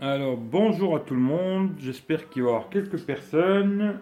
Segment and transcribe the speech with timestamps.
[0.00, 1.76] Alors, bonjour à tout le monde.
[1.78, 4.00] J'espère qu'il y avoir quelques personnes.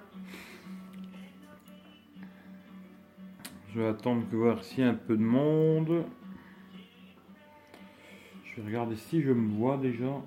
[3.69, 6.05] Je vais attendre que voir s'il un peu de monde.
[8.45, 10.23] Je vais regarder si je me vois déjà.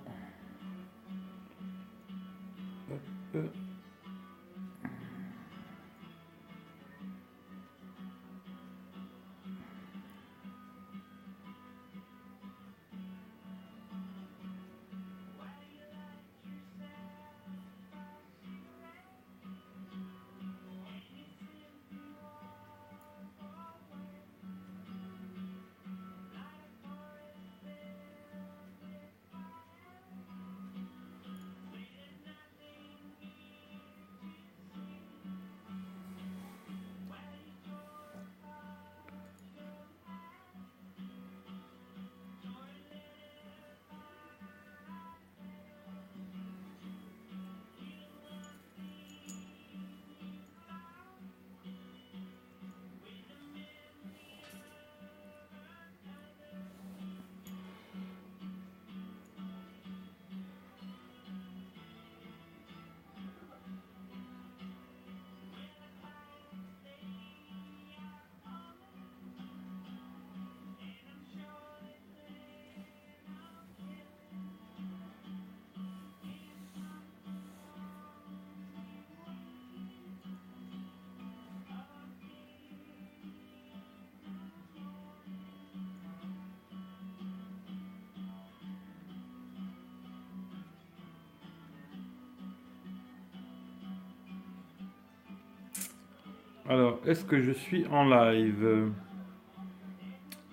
[97.05, 98.91] Est-ce que je suis en live?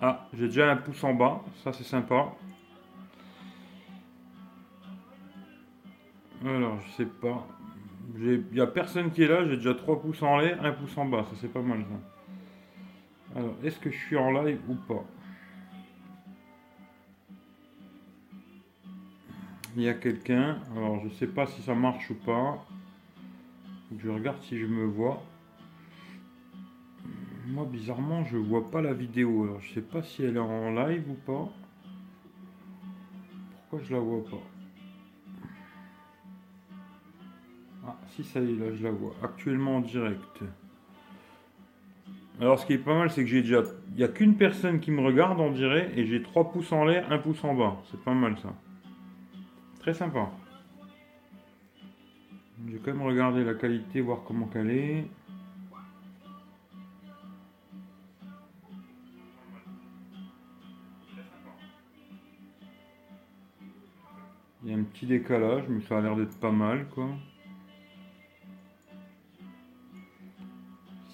[0.01, 2.35] Ah, j'ai déjà un pouce en bas, ça c'est sympa.
[6.45, 7.47] Alors, je sais pas.
[8.19, 10.97] Il n'y a personne qui est là, j'ai déjà 3 pouces en l'air, 1 pouce
[10.99, 11.85] en bas, ça c'est pas mal.
[13.35, 15.05] Alors, est-ce que je suis en live ou pas?
[19.75, 22.67] Il y a quelqu'un, alors je sais pas si ça marche ou pas.
[23.97, 25.23] Je regarde si je me vois.
[27.53, 29.45] Moi, bizarrement, je vois pas la vidéo.
[29.45, 31.53] Alors, je sais pas si elle est en live ou pas.
[33.53, 34.43] Pourquoi je la vois pas?
[37.87, 39.13] Ah, si, ça y est, là, je la vois.
[39.23, 40.41] Actuellement en direct.
[42.41, 43.63] Alors, ce qui est pas mal, c'est que j'ai déjà...
[43.91, 46.87] Il n'y a qu'une personne qui me regarde, on dirait, et j'ai 3 pouces en
[46.87, 47.83] l'air, 1 pouce en bas.
[47.91, 48.55] C'est pas mal, ça.
[49.81, 50.31] Très sympa.
[52.67, 55.07] Je vais quand même regarder la qualité, voir comment qu'elle est.
[64.83, 67.09] petit décalage, mais ça a l'air d'être pas mal, quoi.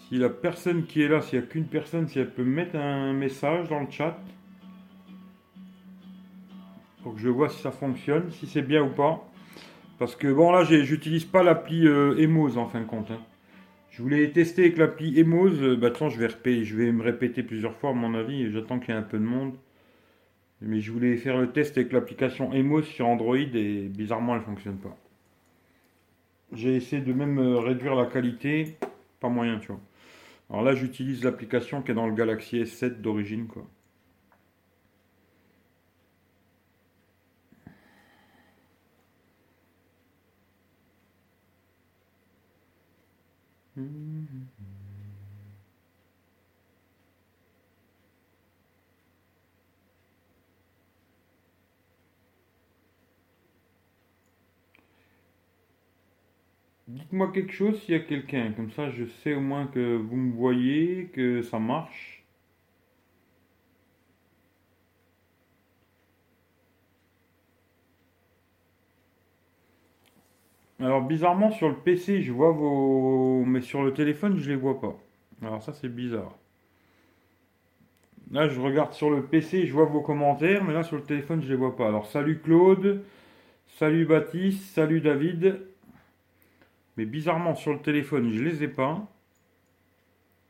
[0.09, 2.77] Si la personne qui est là, s'il n'y a qu'une personne, si elle peut mettre
[2.77, 4.19] un message dans le chat,
[7.03, 9.29] pour que je vois si ça fonctionne, si c'est bien ou pas.
[9.99, 13.11] Parce que bon là, j'utilise pas l'appli euh, Emoz en fin de compte.
[13.11, 13.21] Hein.
[13.91, 15.61] Je voulais tester avec l'appli Emoz.
[15.61, 18.50] Euh, bah je vais, je vais me répéter plusieurs fois à mon avis.
[18.53, 19.55] J'attends qu'il y ait un peu de monde.
[20.60, 24.78] Mais je voulais faire le test avec l'application Emos sur Android et bizarrement elle fonctionne
[24.78, 24.96] pas.
[26.52, 28.76] J'ai essayé de même euh, réduire la qualité,
[29.20, 29.80] pas moyen tu vois.
[30.50, 33.66] Alors là j'utilise l'application qui est dans le Galaxy S7 d'origine quoi.
[56.98, 60.16] Dites-moi quelque chose s'il y a quelqu'un, comme ça je sais au moins que vous
[60.16, 62.25] me voyez, que ça marche.
[70.81, 73.44] Alors bizarrement sur le PC je vois vos...
[73.44, 74.96] Mais sur le téléphone je les vois pas.
[75.43, 76.37] Alors ça c'est bizarre.
[78.32, 81.43] Là je regarde sur le PC, je vois vos commentaires, mais là sur le téléphone
[81.43, 81.87] je les vois pas.
[81.88, 83.05] Alors salut Claude,
[83.78, 85.68] salut Baptiste, salut David.
[86.99, 89.06] Mais bizarrement, sur le téléphone, je les ai pas.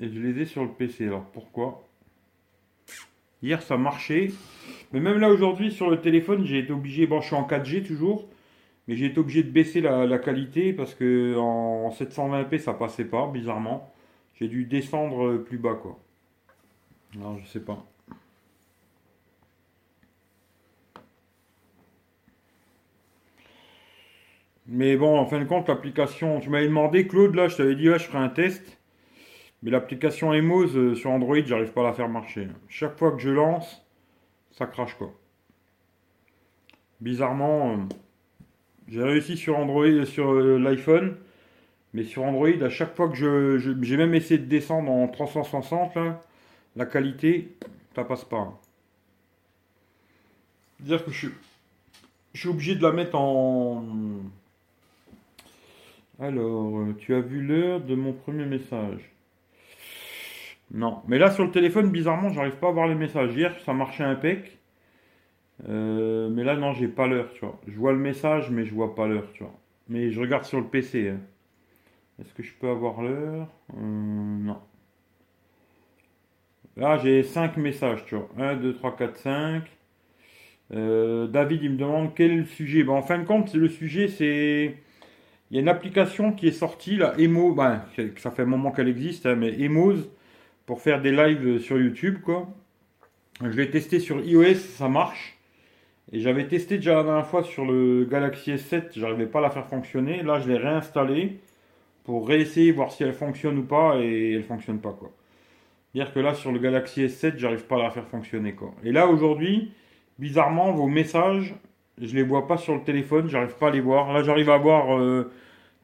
[0.01, 1.07] Et je les ai sur le PC.
[1.07, 1.85] Alors pourquoi?
[3.43, 4.33] Hier, ça marchait.
[4.93, 7.07] Mais même là, aujourd'hui, sur le téléphone, j'ai été obligé.
[7.07, 8.27] Bon, je suis en 4G toujours.
[8.87, 13.29] Mais j'ai été obligé de baisser la, qualité parce que en 720p, ça passait pas,
[13.31, 13.93] bizarrement.
[14.37, 15.99] J'ai dû descendre plus bas, quoi.
[17.15, 17.85] Alors, je sais pas.
[24.69, 27.89] Mais bon, en fin de compte, l'application, tu m'avais demandé, Claude, là, je t'avais dit,
[27.89, 28.79] ouais, je ferai un test.
[29.63, 32.49] Mais l'application Emoz euh, sur Android, j'arrive pas à la faire marcher.
[32.69, 33.83] Chaque fois que je lance,
[34.53, 35.13] ça crache quoi.
[37.01, 37.77] Bizarrement, euh,
[38.89, 41.17] j'ai réussi sur Android, sur euh, l'iPhone,
[41.93, 45.99] mais sur Android, à chaque fois que je, j'ai même essayé de descendre en 360,
[46.77, 47.57] la qualité,
[47.95, 48.61] ça passe pas.
[50.79, 51.29] C'est-à-dire que je,
[52.33, 53.85] je suis obligé de la mettre en.
[56.21, 59.11] Alors, tu as vu l'heure de mon premier message.
[60.71, 61.03] Non.
[61.09, 63.35] Mais là, sur le téléphone, bizarrement, j'arrive pas à voir les messages.
[63.35, 64.59] Hier, ça marchait impec.
[65.69, 67.61] Euh, mais là, non, j'ai pas l'heure, tu vois.
[67.67, 69.55] Je vois le message, mais je vois pas l'heure, tu vois.
[69.89, 71.09] Mais je regarde sur le PC.
[71.11, 71.21] Hein.
[72.21, 73.49] Est-ce que je peux avoir l'heure?
[73.75, 74.59] Euh, Non.
[76.77, 78.29] Là, j'ai 5 messages, tu vois.
[78.39, 79.65] 1, 2, 3, 4, 5.
[80.71, 82.85] David, il me demande quel est le sujet.
[82.85, 84.77] Ben, en fin de compte, le sujet, c'est...
[85.51, 87.83] Il y a une application qui est sortie, là, Emo, ben,
[88.17, 90.11] ça fait un moment qu'elle existe, hein, mais Emoz,
[90.67, 92.49] pour faire des lives sur YouTube, quoi.
[93.41, 95.39] Je l'ai testé sur iOS, ça marche.
[96.13, 99.51] Et j'avais testé déjà la dernière fois sur le Galaxy S7, j'arrivais pas à la
[99.51, 100.23] faire fonctionner.
[100.23, 101.39] Là, je l'ai réinstallé
[102.05, 105.11] pour réessayer, voir si elle fonctionne ou pas, et elle fonctionne pas, quoi.
[105.95, 108.75] Dire que là, sur le Galaxy S7, j'arrive pas à la faire fonctionner, quoi.
[108.85, 109.73] Et là, aujourd'hui,
[110.19, 111.55] bizarrement, vos messages,
[112.01, 114.13] je les vois pas sur le téléphone, j'arrive pas à les voir.
[114.13, 115.31] Là, j'arrive à voir euh,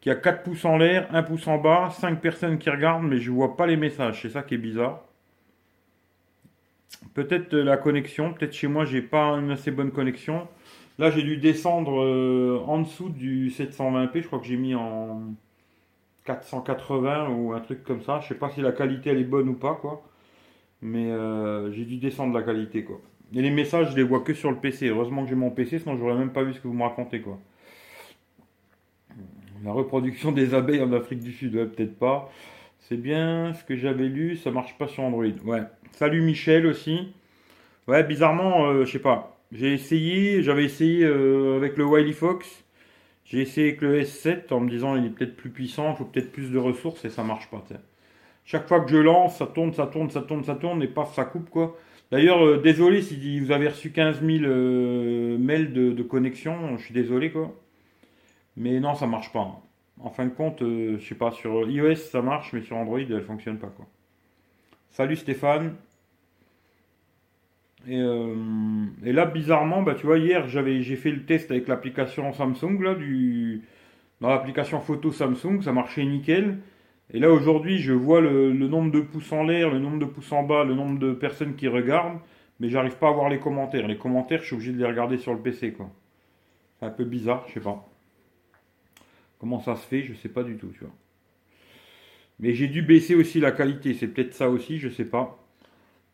[0.04, 3.04] il y a 4 pouces en l'air, 1 pouce en bas, 5 personnes qui regardent,
[3.04, 4.22] mais je vois pas les messages.
[4.22, 5.02] C'est ça qui est bizarre.
[7.14, 10.48] Peut-être la connexion, peut-être chez moi j'ai pas une assez bonne connexion.
[10.98, 15.22] Là j'ai dû descendre euh, en dessous du 720p, je crois que j'ai mis en
[16.24, 18.20] 480 ou un truc comme ça.
[18.20, 20.02] Je sais pas si la qualité elle est bonne ou pas quoi.
[20.82, 23.00] Mais euh, j'ai dû descendre la qualité quoi.
[23.34, 24.88] Et les messages je les vois que sur le PC.
[24.88, 27.20] Heureusement que j'ai mon PC, sinon j'aurais même pas vu ce que vous me racontez
[27.20, 27.38] quoi.
[29.64, 32.30] La reproduction des abeilles en Afrique du Sud, ouais, peut-être pas.
[32.80, 35.24] C'est bien ce que j'avais lu, ça marche pas sur Android.
[35.44, 35.62] Ouais.
[35.92, 37.14] Salut Michel aussi.
[37.88, 39.38] Ouais, bizarrement, euh, je sais pas.
[39.52, 42.64] J'ai essayé, j'avais essayé euh, avec le Wiley Fox.
[43.24, 46.04] J'ai essayé avec le S7 en me disant il est peut-être plus puissant, il faut
[46.04, 47.64] peut-être plus de ressources et ça marche pas.
[48.44, 51.14] Chaque fois que je lance, ça tourne, ça tourne, ça tourne, ça tourne et paf,
[51.14, 51.78] ça coupe quoi.
[52.14, 54.44] D'ailleurs, euh, désolé si vous avez reçu 15 000
[55.36, 57.52] mails de, connexion, je suis désolé quoi.
[58.56, 59.60] Mais non, ça marche pas.
[59.98, 63.00] En fin de compte, euh, je sais pas, sur iOS ça marche, mais sur Android
[63.00, 63.74] elle fonctionne pas.
[64.90, 65.74] Salut Stéphane.
[67.88, 68.36] Et, euh,
[69.02, 72.78] là, bizarrement, bah, tu vois, hier j'avais j'ai fait le test avec l'application Samsung
[74.20, 76.58] dans l'application photo Samsung, ça marchait nickel.
[77.14, 80.32] Et là aujourd'hui, je vois le, nombre de pouces en l'air, le nombre de pouces
[80.32, 82.18] en bas, le nombre de personnes qui regardent,
[82.58, 83.86] mais j'arrive pas à voir les commentaires.
[83.86, 85.88] Les commentaires, je suis obligé de les regarder sur le PC quoi.
[86.78, 87.88] C'est un peu bizarre, je sais pas.
[89.38, 90.92] Comment ça se fait, je sais pas du tout, tu vois.
[92.40, 95.38] Mais j'ai dû baisser aussi la qualité, c'est peut-être ça aussi, je sais pas.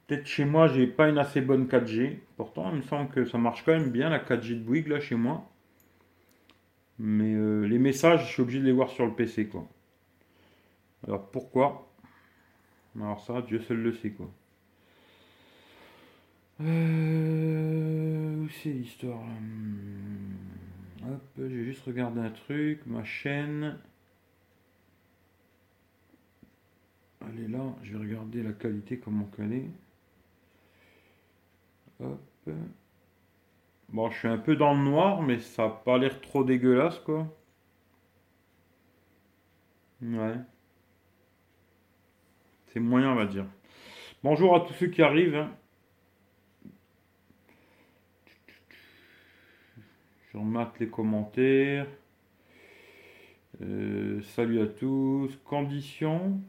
[0.07, 2.19] Peut-être chez moi, j'ai pas une assez bonne 4G.
[2.37, 5.01] Pourtant, il me semble que ça marche quand même bien la 4G de Bouygues là
[5.01, 5.49] chez moi.
[6.99, 9.67] Mais euh, les messages, je suis obligé de les voir sur le PC quoi.
[11.07, 11.93] Alors pourquoi
[13.01, 14.31] Alors ça, Dieu seul le sait quoi.
[16.61, 19.25] Euh, où c'est l'histoire?
[21.03, 23.79] Hop, j'ai juste regardé un truc, ma chaîne.
[27.39, 29.71] Est là, je vais regarder la qualité, comment qu'elle est.
[32.01, 32.51] Hop.
[33.89, 36.99] Bon, je suis un peu dans le noir, mais ça n'a pas l'air trop dégueulasse,
[37.01, 37.27] quoi.
[40.03, 40.37] Ouais.
[42.73, 43.47] C'est moyen, on va dire.
[44.23, 45.35] Bonjour à tous ceux qui arrivent.
[45.35, 45.51] Hein.
[50.31, 51.89] Je remate les commentaires.
[53.61, 55.37] Euh, salut à tous.
[55.45, 56.41] Conditions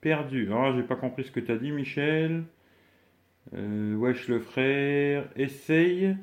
[0.00, 0.48] perdues.
[0.50, 2.44] Ah, j'ai pas compris ce que tu as dit, Michel.
[3.52, 5.28] Euh, wesh le frère.
[5.36, 6.16] Essaye.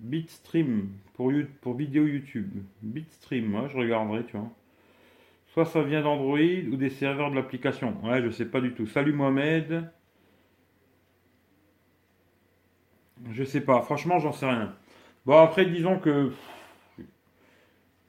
[0.00, 2.50] Bitstream pour, pour vidéo YouTube.
[2.82, 4.50] Bitstream, moi je regarderai, tu vois.
[5.56, 6.38] Soit ça vient d'Android
[6.70, 7.96] ou des serveurs de l'application.
[8.04, 8.86] Ouais, je sais pas du tout.
[8.86, 9.90] Salut Mohamed.
[13.30, 13.80] Je sais pas.
[13.80, 14.74] Franchement, j'en sais rien.
[15.24, 16.30] Bon, après, disons que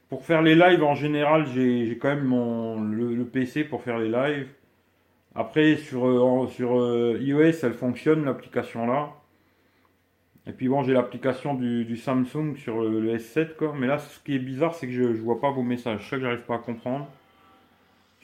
[0.09, 4.09] pour faire les lives, en général, j'ai quand même mon, le, PC pour faire les
[4.09, 4.49] lives.
[5.33, 9.13] Après, sur, sur euh, iOS, elle fonctionne, l'application là.
[10.47, 13.73] Et puis bon, j'ai l'application du, Samsung sur le, S7, quoi.
[13.73, 16.09] Mais là, ce qui est bizarre, c'est que je, je vois pas vos messages.
[16.09, 17.07] Ça que j'arrive pas à comprendre.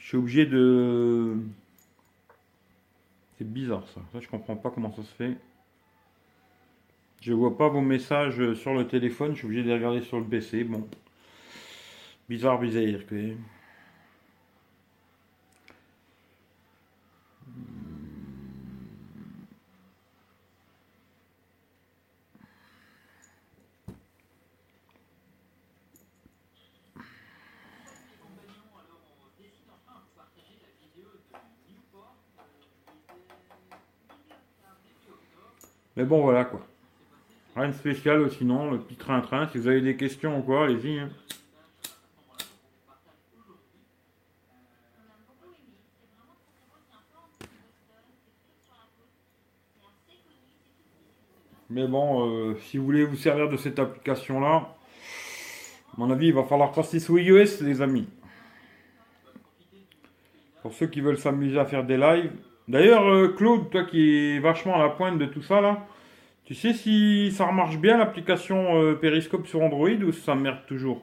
[0.04, 1.34] Je suis obligé de...
[3.38, 4.02] C'est bizarre, ça.
[4.12, 5.34] Ça, je comprends pas comment ça se fait.
[7.22, 10.20] Je vois pas vos messages sur le téléphone, je suis obligé de les regarder sur
[10.20, 10.64] le PC.
[10.64, 10.86] Bon.
[12.28, 12.84] Bizarre, bizarre.
[35.96, 36.66] Mais bon, voilà quoi.
[37.56, 39.48] Rien de spécial sinon, le petit train-train.
[39.48, 40.98] Si vous avez des questions ou quoi, allez-y.
[40.98, 41.10] Hein.
[51.70, 54.76] Mais bon, euh, si vous voulez vous servir de cette application-là,
[55.92, 58.08] à mon avis, il va falloir passer sous iOS, les amis.
[60.62, 62.32] Pour ceux qui veulent s'amuser à faire des lives,
[62.66, 65.86] D'ailleurs, euh, Claude, toi qui es vachement à la pointe de tout ça là,
[66.44, 71.02] tu sais si ça marche bien l'application euh, Periscope sur Android ou ça merde toujours?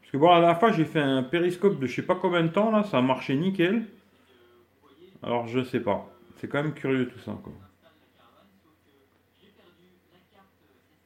[0.00, 2.42] Parce que bon, la dernière fois j'ai fait un Periscope de je sais pas combien
[2.42, 3.86] de temps là, ça a marché nickel.
[5.22, 6.06] Alors je sais pas.
[6.36, 7.52] C'est quand même curieux tout ça quoi.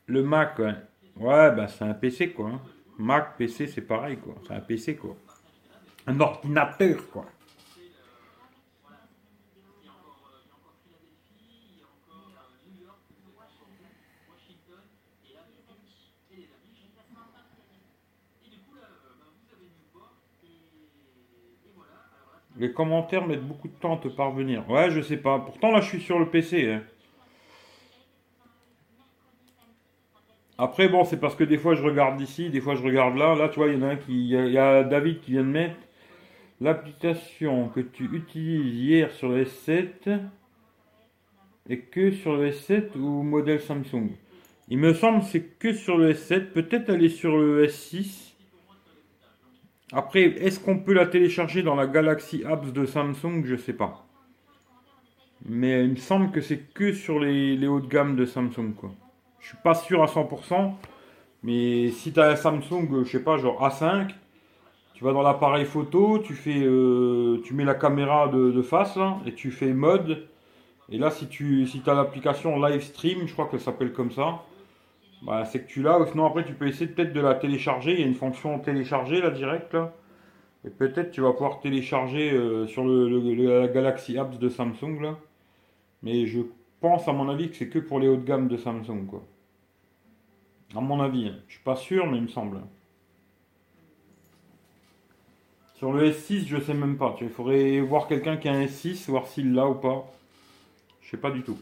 [0.06, 0.74] Le Mac, ouais.
[1.16, 2.48] Ouais, bah c'est un PC quoi.
[2.48, 2.60] Hein.
[2.98, 4.34] Mac, PC, c'est pareil quoi.
[4.46, 5.16] C'est un PC quoi.
[6.06, 7.26] Un ordinateur quoi.
[22.58, 24.68] Les commentaires mettent beaucoup de temps à te parvenir.
[24.70, 25.38] Ouais, je sais pas.
[25.38, 26.70] Pourtant, là, je suis sur le PC.
[26.70, 26.82] Hein.
[30.58, 33.34] Après, bon, c'est parce que des fois, je regarde ici, des fois, je regarde là.
[33.34, 34.30] Là, tu vois, il y en a un qui.
[34.30, 35.76] Il y, a David qui vient de mettre
[36.62, 40.18] l'application que tu utilises hier sur le S7
[41.68, 44.12] et que sur le S7 ou modèle Samsung.
[44.68, 46.52] Il me semble c'est que sur le S7.
[46.52, 48.25] Peut-être est sur le S6.
[49.92, 53.44] Après, est-ce qu'on peut la télécharger dans la Galaxy Apps de Samsung?
[53.44, 54.04] Je sais pas.
[55.44, 58.72] Mais il me semble que c'est que sur les, hauts de gamme de Samsung.
[58.76, 58.90] Quoi.
[59.38, 60.72] Je suis pas sûr à 100%.
[61.44, 64.08] Mais si tu as un Samsung, je sais pas, genre A5,
[64.94, 69.34] tu vas dans l'appareil photo, tu fais, euh, tu mets la caméra de, face et
[69.34, 70.26] tu fais mode.
[70.88, 74.42] Et là, si tu si as l'application live stream, je crois qu'elle s'appelle comme ça,
[75.26, 77.94] bah, c'est que tu l'as, ou sinon après tu peux essayer peut-être de la télécharger.
[77.94, 79.76] Il y a une fonction télécharger là direct.
[80.64, 85.18] Et peut-être tu vas pouvoir télécharger euh, sur le, la Galaxy Apps de Samsung là.
[86.02, 86.42] Mais je
[86.80, 89.22] pense à mon avis que c'est que pour les hauts de gamme de Samsung quoi.
[90.76, 91.36] À mon avis, hein.
[91.48, 92.60] je suis pas sûr mais il me semble.
[95.74, 97.16] Sur le S6, je sais même pas.
[97.20, 100.10] Il faudrait voir quelqu'un qui a un S6, voir s'il l'a ou pas.
[101.02, 101.58] Je sais pas du tout.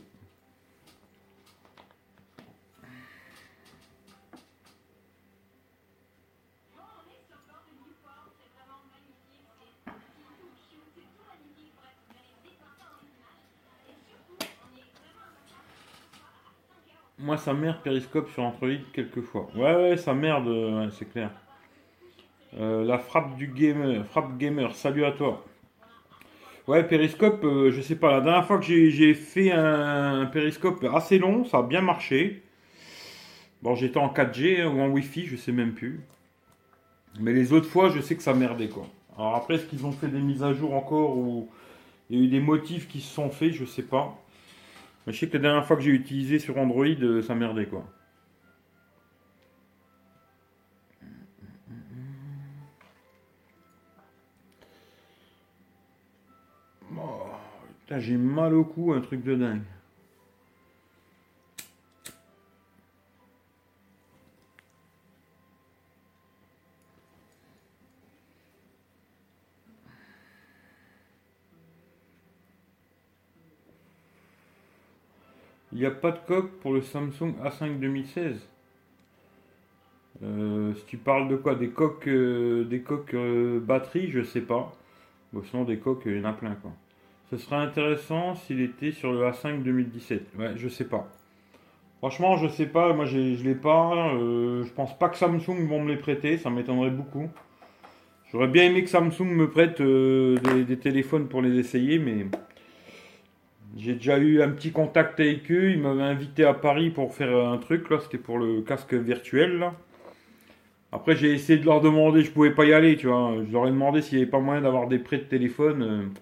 [17.25, 19.49] Moi, ça merde Periscope sur Android quelquefois.
[19.57, 21.31] Ouais, ouais, ça merde, c'est clair.
[22.61, 25.43] Euh, la frappe du gamer, frappe gamer, salut à toi.
[26.69, 31.19] Ouais, Periscope, euh, je sais pas, la dernière fois que j'ai fait un, Periscope assez
[31.19, 32.43] long, ça a bien marché.
[33.63, 36.03] Bon, j'étais en 4G ou en Wi-Fi, je sais même plus.
[37.21, 38.87] Mais les autres fois, je sais que ça merdait quoi.
[39.17, 41.49] Alors après, est-ce qu'ils ont fait des mises à jour encore ou
[42.11, 44.15] il y a eu des motifs qui se sont faits, je sais pas.
[45.07, 47.85] Je sais que la dernière fois que j'ai utilisé sur Android, euh, ça merdait quoi.
[56.97, 57.27] Oh,
[57.99, 59.63] j'ai mal au cou, un truc de dingue.
[75.75, 78.37] Il n'y a pas de coque pour le Samsung A5 2016.
[80.23, 81.57] Euh, si tu parles de quoi?
[81.57, 84.73] Des coques, euh, des coques euh, batterie, je sais pas.
[85.51, 86.57] Sinon, des coques, il y en a plein.
[87.29, 90.29] Ce serait intéressant s'il était sur le A5 2017.
[90.39, 91.09] Ouais, je sais pas.
[91.99, 92.93] Franchement, je sais pas.
[92.93, 94.13] Moi, je l'ai pas.
[94.15, 96.39] je pense pas que Samsung vont me les prêter.
[96.39, 97.29] Ça m'étonnerait beaucoup.
[98.31, 102.27] J'aurais bien aimé que Samsung me prête des, téléphones pour les essayer, mais
[103.77, 105.71] j'ai déjà eu un petit contact avec eux.
[105.71, 107.91] Ils m'avaient invité à Paris pour faire un truc.
[107.91, 109.71] Là, c'était pour le casque virtuel.
[110.93, 112.23] Après, j'ai essayé de leur demander.
[112.23, 113.35] Je pouvais pas y aller, tu vois.
[113.47, 116.13] Je leur ai demandé s'il n'y avait pas moyen d'avoir des prêts de téléphone.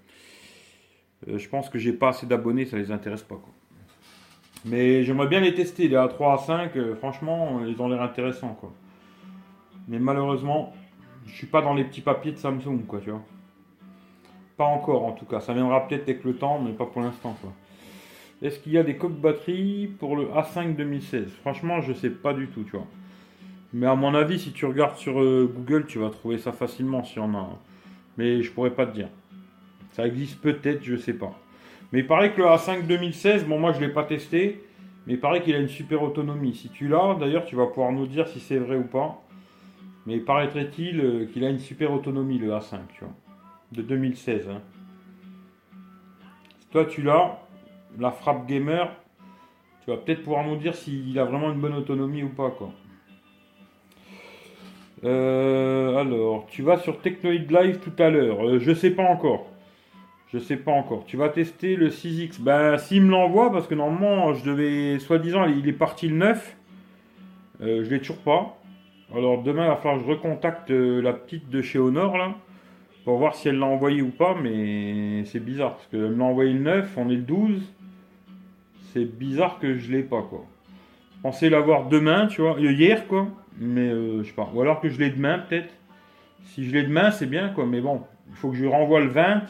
[1.28, 2.64] Euh, je pense que j'ai pas assez d'abonnés.
[2.64, 3.36] Ça les intéresse pas.
[3.36, 3.52] Quoi.
[4.64, 5.88] Mais j'aimerais bien les tester.
[5.88, 8.56] Les A3, A5, euh, franchement, ils ont l'air intéressants.
[8.58, 8.72] Quoi.
[9.88, 10.72] Mais malheureusement,
[11.26, 13.22] je suis pas dans les petits papiers de Samsung, quoi, tu vois.
[14.56, 15.40] Pas encore, en tout cas.
[15.40, 17.36] Ça viendra peut-être avec le temps, mais pas pour l'instant.
[18.42, 22.34] Est-ce qu'il y a des coques batterie pour le A5 2016 Franchement, je sais pas
[22.34, 22.86] du tout, tu vois.
[23.72, 27.04] Mais à mon avis, si tu regardes sur euh, Google, tu vas trouver ça facilement
[27.04, 27.58] si on a.
[28.18, 29.08] Mais je pourrais pas te dire.
[29.92, 31.38] Ça existe peut-être, je sais pas.
[31.92, 34.62] Mais il paraît que le A5 2016, bon moi je l'ai pas testé,
[35.06, 36.54] mais il paraît qu'il a une super autonomie.
[36.54, 39.22] Si tu l'as, d'ailleurs, tu vas pouvoir nous dire si c'est vrai ou pas.
[40.06, 43.14] Mais paraîtrait-il euh, qu'il a une super autonomie le A5, tu vois,
[43.72, 44.48] de 2016.
[44.48, 44.60] Hein.
[46.70, 47.38] Toi tu l'as,
[47.98, 48.94] la frappe gamer,
[49.84, 52.70] tu vas peut-être pouvoir nous dire s'il a vraiment une bonne autonomie ou pas, quoi.
[55.04, 58.46] Euh, alors, tu vas sur Technoid Live tout à l'heure.
[58.46, 59.46] Euh, je sais pas encore.
[60.32, 61.04] Je sais pas encore.
[61.04, 62.40] Tu vas tester le 6X.
[62.40, 66.56] Ben, s'il me l'envoie, parce que normalement, je devais, soi-disant, il est parti le 9.
[67.62, 68.58] Euh, je l'ai toujours pas.
[69.14, 72.34] Alors demain, il va falloir que je recontacte la petite de chez Honor, là,
[73.04, 76.24] pour voir si elle l'a envoyé ou pas, mais c'est bizarre, parce qu'elle me l'a
[76.24, 77.62] envoyé le 9, on est le 12.
[78.92, 80.44] C'est bizarre que je l'ai pas, quoi.
[81.16, 83.28] Je pensais l'avoir demain, tu vois, hier, quoi.
[83.58, 84.50] Mais euh, je sais pas.
[84.54, 85.72] Ou alors que je l'ai demain, peut-être.
[86.44, 87.66] Si je l'ai demain, c'est bien, quoi.
[87.66, 89.42] Mais bon, il faut que je renvoie le 20.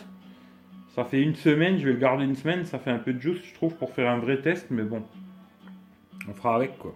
[0.94, 2.64] Ça fait une semaine, je vais le garder une semaine.
[2.64, 4.66] Ça fait un peu de juste, je trouve, pour faire un vrai test.
[4.70, 5.02] Mais bon,
[6.28, 6.94] on fera avec, quoi.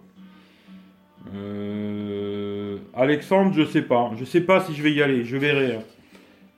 [1.35, 4.11] Euh, Alexandre, je sais pas.
[4.17, 5.23] Je sais pas si je vais y aller.
[5.23, 5.79] Je verrai.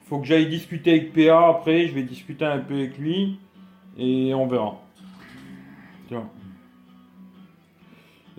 [0.09, 1.87] Faut que j'aille discuter avec PA après.
[1.87, 3.39] Je vais discuter un peu avec lui.
[3.97, 4.81] Et on verra.
[6.07, 6.27] Tiens.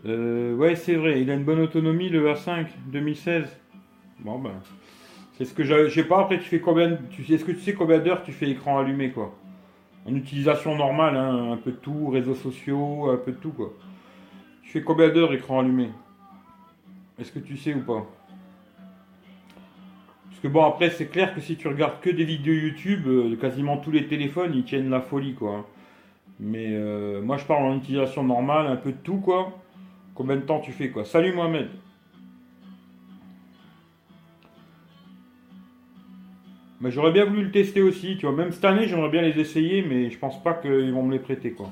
[0.06, 3.44] Euh, ouais, c'est vrai, il a une bonne autonomie le A5 2016.
[4.20, 4.52] Bon ben,
[5.36, 6.20] c'est ce que je sais pas.
[6.22, 6.98] Après, tu fais combien
[7.28, 9.36] est-ce que tu sais combien d'heures tu fais écran allumé quoi?
[10.06, 13.72] En utilisation normale, hein, un peu de tout, réseaux sociaux, un peu de tout quoi.
[14.62, 15.90] Tu fais combien d'heures écran allumé?
[17.18, 18.06] Est-ce que tu sais ou pas?
[20.40, 23.37] Parce que bon, après, c'est clair que si tu regardes que des vidéos YouTube, euh,
[23.37, 25.68] quasiment tous les téléphones ils tiennent la folie quoi.
[26.38, 29.53] Mais euh, moi, je parle en utilisation normale, un peu de tout quoi.
[30.14, 31.68] Combien de temps tu fais quoi Salut Mohamed.
[36.81, 38.35] Mais j'aurais bien voulu le tester aussi, tu vois.
[38.35, 41.18] Même cette année, j'aimerais bien les essayer, mais je pense pas qu'ils vont me les
[41.18, 41.68] prêter, quoi.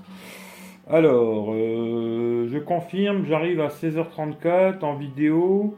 [0.90, 5.74] Alors, euh, je confirme, j'arrive à 16h34 en vidéo.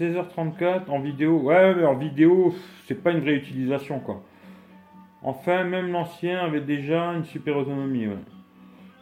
[0.00, 1.38] 16h34 en vidéo.
[1.40, 2.54] Ouais, mais en vidéo,
[2.86, 4.22] c'est pas une vraie utilisation, quoi.
[5.22, 8.08] Enfin, même l'ancien avait déjà une super autonomie.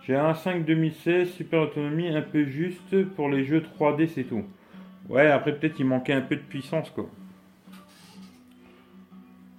[0.03, 4.43] J'ai un 5 2016, super autonomie, un peu juste pour les jeux 3D, c'est tout.
[5.09, 7.07] Ouais, après peut-être il manquait un peu de puissance quoi.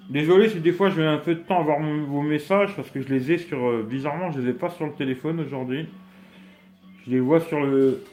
[0.10, 2.90] Désolé si des fois je mets un peu de temps à voir vos messages parce
[2.90, 3.58] que je les ai sur.
[3.68, 5.88] Euh, bizarrement, je les ai pas sur le téléphone aujourd'hui.
[7.06, 8.04] Je les vois sur le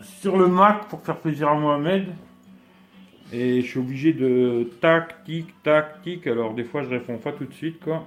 [0.00, 2.06] sur le Mac pour faire plaisir à Mohamed.
[3.34, 6.26] Et je suis obligé de tac, tic, tac, tic.
[6.26, 8.06] Alors des fois je réponds pas tout de suite quoi.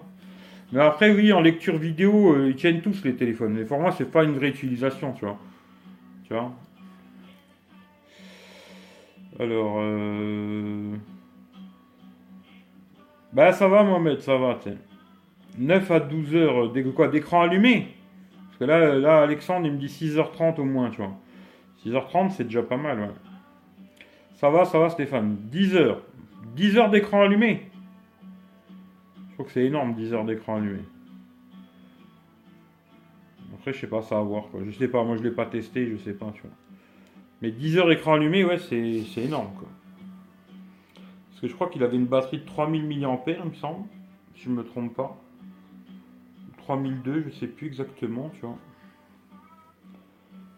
[0.72, 3.54] Mais après, oui, en lecture vidéo, euh, ils tiennent tous les téléphones.
[3.54, 5.40] Mais pour moi, c'est pas une vraie utilisation, tu vois.
[6.26, 6.52] Tu vois
[9.40, 10.96] Alors, euh...
[13.32, 14.72] Bah, ça va, Mohamed, ça va, tu
[15.58, 17.88] 9 à 12 heures quoi d'écran allumé
[18.48, 21.14] Parce que là, là, Alexandre, il me dit 6h30 au moins, tu vois.
[21.86, 23.27] 6h30, c'est déjà pas mal, ouais.
[24.38, 25.36] Ça va, ça va, Stéphane.
[25.52, 26.02] 10 heures.
[26.56, 27.68] 10 heures d'écran allumé
[29.38, 30.80] crois que c'est énorme 10 heures d'écran allumé.
[33.54, 34.46] Après, je sais pas, ça va voir.
[34.66, 36.42] Je sais pas, moi je l'ai pas testé, je sais pas, tu.
[37.44, 39.52] Mais 10 heures d'écran allumé, ouais, c'est énorme.
[41.30, 43.86] Parce que je crois qu'il avait une batterie de 3000 mAh, il me semble,
[44.34, 45.22] si je me trompe pas.
[46.58, 48.58] 3002, je sais plus exactement, tu vois.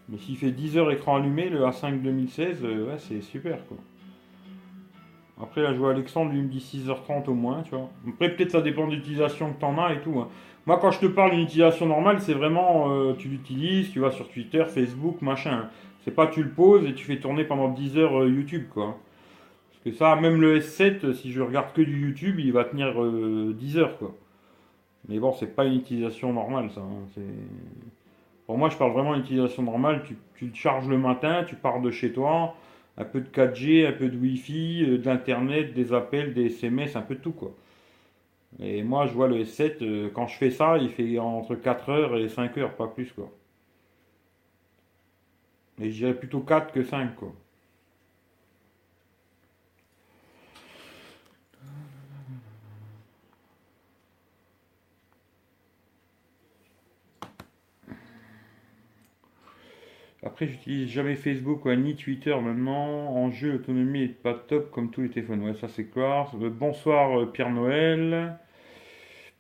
[0.10, 3.78] Mais s'il fait 10 heures écran allumé, le A5 2016, euh, ouais, c'est super quoi.
[5.42, 7.90] Après, là, je vois Alexandre, lui, me dit 6h30 au moins, tu vois.
[8.08, 10.20] Après, peut-être ça dépend de l'utilisation que tu en as et tout.
[10.20, 10.28] Hein.
[10.66, 14.12] Moi, quand je te parle d'une utilisation normale, c'est vraiment, euh, tu l'utilises, tu vas
[14.12, 15.70] sur Twitter, Facebook, machin.
[16.04, 18.98] C'est pas tu le poses et tu fais tourner pendant 10 heures euh, YouTube, quoi.
[19.72, 22.92] Parce que ça, même le S7, si je regarde que du YouTube, il va tenir
[22.92, 24.14] 10 euh, heures, quoi.
[25.08, 26.82] Mais bon, c'est pas une utilisation normale, ça.
[26.82, 27.22] Hein.
[28.50, 30.02] Pour moi, je parle vraiment d'utilisation normale.
[30.08, 32.56] Tu, tu charges le matin, tu pars de chez toi
[32.98, 37.04] un peu de 4G, un peu de Wi-Fi, euh, d'Internet, des appels, des SMS, un
[37.04, 37.52] peu de tout quoi.
[38.60, 41.90] Et moi je vois le S7, euh, quand je fais ça, il fait entre 4
[41.90, 43.32] heures et 5 heures, pas plus quoi.
[45.80, 47.32] Et je dirais plutôt 4 que 5 quoi.
[60.22, 63.16] Après, j'utilise jamais Facebook ni Twitter maintenant.
[63.16, 65.42] En jeu, l'autonomie est pas top comme tous les téléphones.
[65.44, 66.30] Ouais, ça c'est clair.
[66.36, 68.38] Bonsoir euh, Pierre Noël.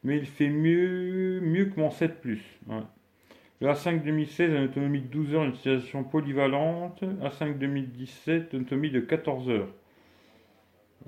[0.04, 2.42] Mais il fait mieux, mieux que mon 7 Plus.
[3.60, 7.04] Le A5 2016 a une autonomie de 12 heures, une utilisation polyvalente.
[7.04, 9.68] A5 2017, une autonomie de 14 heures.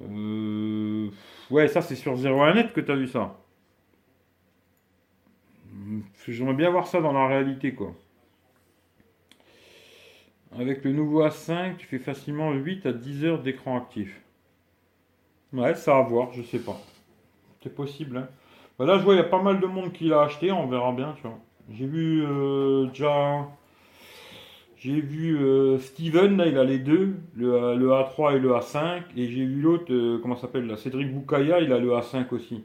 [0.01, 1.10] Euh,
[1.49, 3.38] ouais, ça c'est sur 01net que tu as vu ça.
[6.27, 7.95] J'aimerais bien voir ça dans la réalité, quoi.
[10.57, 14.21] Avec le nouveau A5, tu fais facilement 8 à 10 heures d'écran actif.
[15.53, 16.79] Ouais, ça à voir, je sais pas.
[17.63, 18.17] C'est possible.
[18.17, 18.27] Hein.
[18.77, 20.67] Bah là, je vois, il y a pas mal de monde qui l'a acheté, on
[20.67, 21.37] verra bien, tu vois.
[21.69, 23.47] J'ai vu euh, déjà.
[24.77, 29.03] J'ai vu euh, Steven, là, il a les deux, le, A3 et le A5.
[29.15, 32.63] Et j'ai vu l'autre, euh, comment s'appelle là Cédric Boukaya, il a le A5 aussi.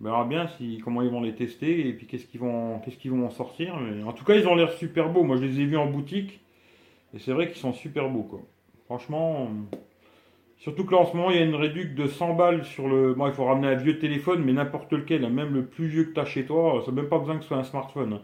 [0.00, 0.48] On verra bien
[0.82, 3.78] comment ils vont les tester et puis qu'est-ce qu'ils vont, qu'est-ce qu'ils vont en sortir.
[3.78, 5.24] Mais en tout cas, ils ont l'air super beaux.
[5.24, 6.40] Moi, je les ai vus en boutique
[7.14, 8.40] et c'est vrai qu'ils sont super beaux, quoi.
[8.86, 9.48] Franchement,
[10.56, 12.88] surtout que là en ce moment, il y a une réduction de 100 balles sur
[12.88, 13.14] le.
[13.14, 15.30] Bon, il faut ramener un vieux téléphone, mais n'importe lequel, hein.
[15.30, 17.42] même le plus vieux que tu as chez toi, ça n'a même pas besoin que
[17.42, 18.14] ce soit un smartphone.
[18.14, 18.22] Hein.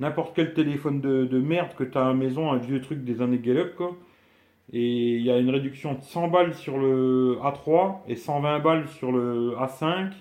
[0.00, 3.22] N'importe quel téléphone de, merde que tu as à la maison, un vieux truc des
[3.22, 3.96] années Gallup, quoi.
[4.72, 8.88] Et il y a une réduction de 100 balles sur le A3 et 120 balles
[8.88, 10.12] sur le A5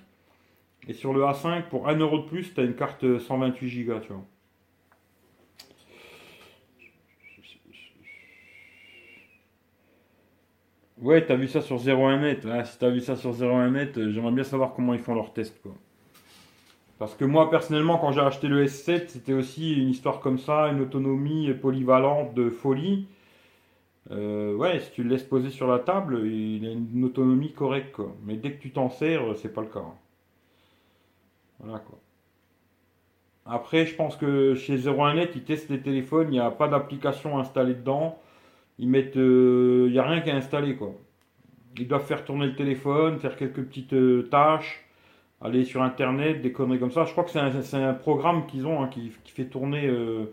[0.88, 4.13] et sur le A5, pour 1€ de plus, tu as une carte 128 Go, tu
[4.13, 4.26] vois.
[11.02, 12.46] Ouais, t'as vu ça sur 01net.
[12.48, 15.34] Ah, si t'as vu ça sur 01net, euh, j'aimerais bien savoir comment ils font leurs
[15.34, 15.74] tests, quoi.
[17.00, 20.67] Parce que moi, personnellement, quand j'ai acheté le S7, c'était aussi une histoire comme ça,
[20.67, 23.08] une autonomie polyvalente de folie.
[24.12, 28.00] Euh, ouais, si tu le laisses poser sur la table, il a une autonomie correcte.
[28.24, 29.86] Mais dès que tu t'en sers, c'est pas le cas.
[33.45, 37.39] Après, je pense que chez 01net, ils testent les téléphones, il n'y a pas d'application
[37.39, 38.19] installée dedans.
[38.80, 39.17] Ils mettent.
[39.17, 40.93] Euh, il n'y a rien qui est installé quoi.
[41.78, 44.86] Ils doivent faire tourner le téléphone, faire quelques petites euh, tâches,
[45.41, 47.06] aller sur internet, des conneries comme ça.
[47.06, 50.26] Je crois que c'est un, programme qu'ils ont hein, qui, fait tourner euh,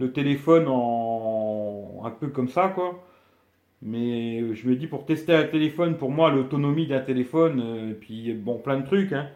[0.00, 3.02] le téléphone en un peu comme ça quoi.
[3.82, 8.32] Mais je me dis pour tester un téléphone, pour moi l'autonomie d'un téléphone, et puis
[8.34, 9.12] bon plein de trucs.
[9.12, 9.28] Hein,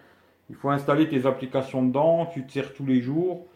[0.51, 3.47] il faut installer tes applications dedans, tu te sers tous les jours.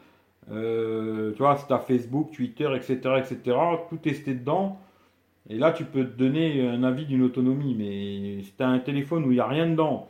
[0.50, 3.57] Euh, tu vois, si tu as Facebook, Twitter, etc., etc.,
[3.88, 4.79] tout tester dedans.
[5.48, 7.74] Et là, tu peux te donner un avis d'une autonomie.
[7.74, 10.09] Mais si tu as un téléphone où il n'y a rien dedans,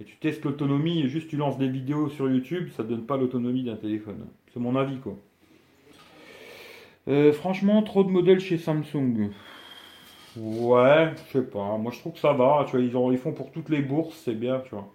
[0.00, 3.16] et tu testes l'autonomie juste tu lances des vidéos sur YouTube, ça ne donne pas
[3.16, 4.26] l'autonomie d'un téléphone.
[4.52, 5.16] C'est mon avis, quoi.
[7.08, 9.30] Euh, franchement, trop de modèles chez Samsung.
[10.36, 11.76] Ouais, je sais pas.
[11.76, 12.64] Moi, je trouve que ça va.
[12.68, 14.88] Tu vois, ils font pour toutes les bourses, c'est bien, tu vois.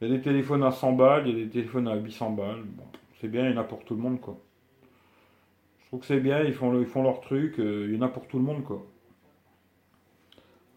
[0.00, 2.30] Il y a des téléphones à 100 balles, il y a des téléphones à 800
[2.30, 2.62] balles.
[2.64, 2.84] Bon,
[3.20, 4.38] c'est bien, il y en a pour tout le monde, quoi.
[5.80, 8.02] Je trouve que c'est bien, ils font, ils font leur truc, euh, il y en
[8.02, 8.86] a pour tout le monde, quoi.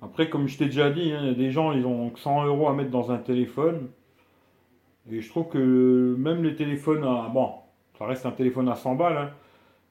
[0.02, 2.46] Après, comme je t'ai déjà dit, hein, il y a des gens, ils ont 100
[2.46, 3.90] euros à mettre dans un téléphone.
[5.10, 7.30] Et je trouve que même les téléphones à.
[7.34, 7.52] Bon,
[7.98, 9.32] ça reste un téléphone à 100 balles, hein,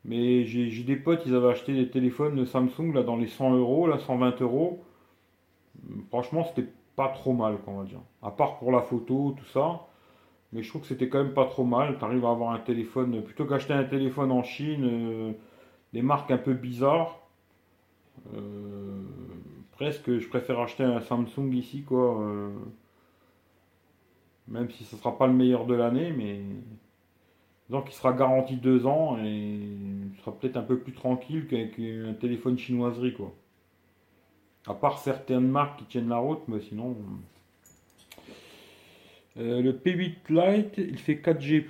[0.05, 3.87] mais j'ai des potes, ils avaient acheté des téléphones Samsung là, dans les 100 euros,
[3.87, 4.85] là, 120 euros.
[6.09, 6.68] Franchement, c'était
[7.02, 8.00] pas trop mal, on va dire.
[8.22, 9.86] À part pour la photo, tout ça.
[10.52, 11.98] Mais je trouve que c'était quand même pas trop mal.
[11.98, 15.32] Tu arrives à avoir un téléphone, plutôt qu'acheter un téléphone en Chine, euh,
[15.92, 17.18] des marques un peu bizarres.
[18.34, 19.02] Euh,
[19.72, 22.20] presque, je préfère acheter un Samsung ici, quoi.
[22.20, 22.50] Euh,
[24.46, 26.40] même si ce sera pas le meilleur de l'année, mais
[27.70, 29.58] donc il sera garanti deux ans et
[30.20, 33.32] sera peut-être un peu plus tranquille qu'avec un téléphone chinoiserie, quoi.
[34.66, 36.96] À part certaines marques qui tiennent la route, mais sinon.
[39.38, 41.64] Euh, le P8 Lite, il fait 4G.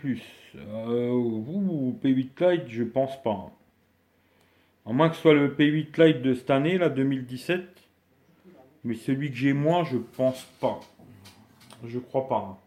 [0.56, 3.50] Euh, ou P8 Lite, je pense pas.
[4.84, 7.62] À moins que ce soit le P8 Lite de cette année, là, 2017.
[8.84, 10.80] Mais celui que j'ai moi, je pense pas.
[11.84, 12.58] Je crois pas.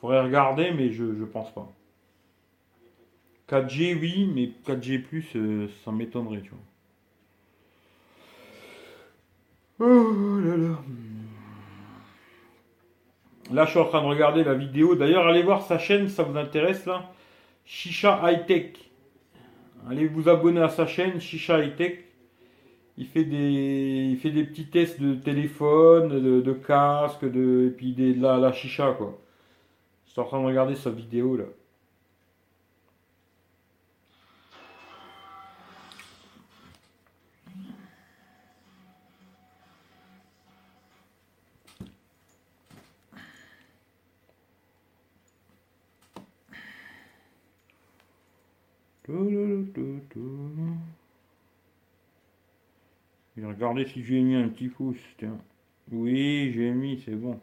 [0.00, 1.70] Faudrait regarder, mais je, je pense pas.
[3.48, 5.04] 4G, oui, mais 4G,
[5.36, 6.58] euh, ça m'étonnerait, tu vois.
[9.82, 10.78] Oh là là.
[13.50, 14.94] Là, je suis en train de regarder la vidéo.
[14.94, 17.10] D'ailleurs, allez voir sa chaîne, ça vous intéresse là.
[17.64, 18.72] Shisha High Tech.
[19.88, 21.98] Allez vous abonner à sa chaîne, Shisha High Tech.
[22.98, 28.36] Il fait des, il petits tests de téléphone, de, casque, de, et puis des, la,
[28.36, 29.18] la chicha quoi.
[30.06, 31.44] Je suis en train de regarder sa vidéo là.
[53.40, 54.98] Vais regarder si j'ai mis un petit pouce.
[55.18, 55.38] Tiens.
[55.90, 57.40] Oui, j'ai mis, c'est bon.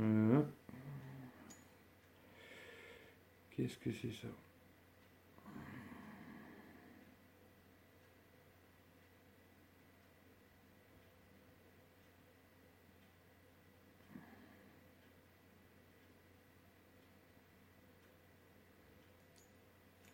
[0.00, 0.42] Euh.
[3.50, 4.28] Qu'est-ce que c'est ça?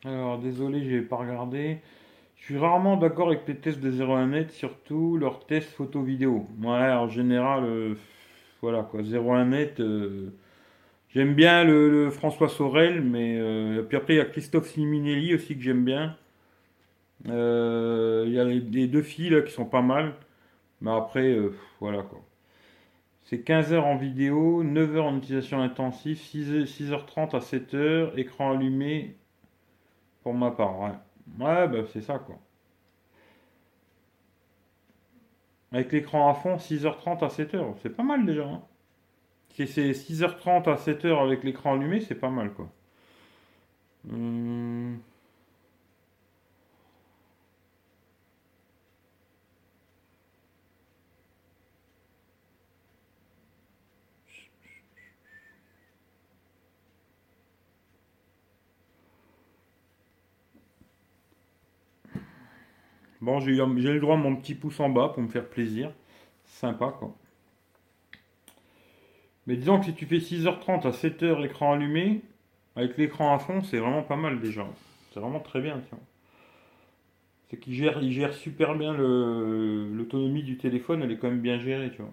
[0.09, 1.79] Alors, désolé, je n'ai pas regardé.
[2.37, 6.47] Je suis rarement d'accord avec les tests de 01net, surtout leurs tests photo-vidéo.
[6.57, 7.94] Moi, en général, euh,
[8.62, 9.81] voilà quoi, 01net.
[9.81, 10.31] Euh,
[11.11, 15.57] j'aime bien le, François Sorel, mais euh, puis après il y a Christophe Siminelli aussi
[15.57, 16.16] que j'aime bien.
[17.27, 20.14] Il y a les, deux filles là qui sont pas mal,
[20.81, 21.37] mais après
[21.81, 22.21] voilà quoi.
[23.25, 28.53] C'est 15 heures en vidéo, 9 heures en utilisation intensive, 6, 6h30 à 7h, écran
[28.53, 29.18] allumé,
[30.35, 30.93] ma part, ouais.
[31.38, 32.38] Ouais, bah c'est ça, quoi.
[35.73, 38.45] Avec l'écran à fond, 6h30 à 7h, c'est pas mal déjà.
[38.45, 38.62] Hein.
[39.55, 42.69] C'est 6h30 à 7h avec l'écran allumé, c'est pas mal, quoi.
[44.11, 44.99] Hum...
[63.21, 65.93] Bon, j'ai eu le droit à mon petit pouce en bas pour me faire plaisir.
[66.45, 67.15] Sympa, quoi.
[69.47, 72.23] Mais disons que si tu fais 6h30 à 7h écran allumé,
[72.77, 74.67] avec l'écran à fond, c'est vraiment pas mal déjà.
[75.13, 75.99] C'est vraiment très bien, tiens.
[77.51, 81.59] C'est qu'il gère, il gère super bien l'autonomie du téléphone, elle est quand même bien
[81.59, 82.13] gérée, tu vois.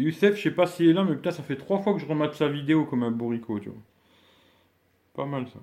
[0.00, 2.06] Youssef, je sais pas s'il est là, mais putain, ça fait trois fois que je
[2.06, 3.78] remate sa vidéo comme un bourricot, tu vois.
[5.14, 5.60] Pas mal ça.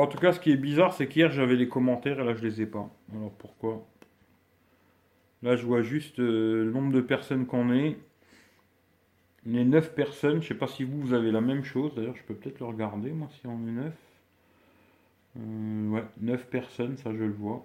[0.00, 2.42] En tout cas, ce qui est bizarre, c'est qu'hier j'avais les commentaires et là je
[2.42, 2.88] les ai pas.
[3.12, 3.86] Alors pourquoi?
[5.42, 7.96] Là, je vois juste euh, le nombre de personnes qu'on est.
[9.46, 10.42] Est 9 personnes.
[10.42, 11.94] Je sais pas si vous, vous avez la même chose.
[11.94, 13.94] D'ailleurs, je peux peut-être le regarder, moi, si on est 9.
[15.38, 17.64] Euh, ouais, 9 personnes, ça je le vois.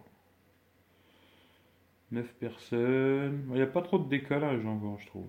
[2.11, 3.43] 9 personnes.
[3.49, 5.27] Il n'y a pas trop de décalage encore, je trouve.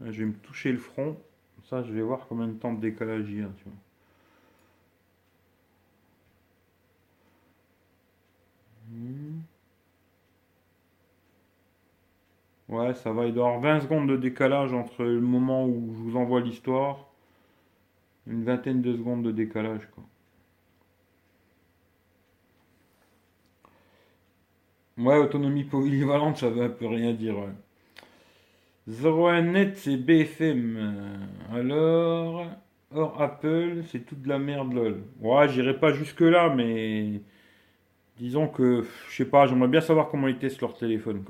[0.00, 1.16] je vais me toucher le front.
[1.64, 3.50] Ça, je vais voir combien de temps de décalage il y a.
[3.58, 3.85] Tu vois.
[12.68, 13.26] Ouais, ça va.
[13.26, 16.40] Il doit y avoir 20 secondes de décalage entre le moment où je vous envoie
[16.40, 17.06] l'histoire.
[18.26, 20.04] Une vingtaine de secondes de décalage, quoi.
[24.98, 27.52] Ouais, autonomie polyvalente, ça veut un peu rien dire, ouais.
[28.88, 31.28] 01 net, c'est BFM.
[31.52, 32.46] Alors,
[32.94, 35.02] hors Apple, c'est toute la merde, lol.
[35.20, 37.20] Ouais, j'irai pas jusque-là, mais
[38.18, 41.22] disons que, je sais pas, j'aimerais bien savoir comment ils testent leur téléphone.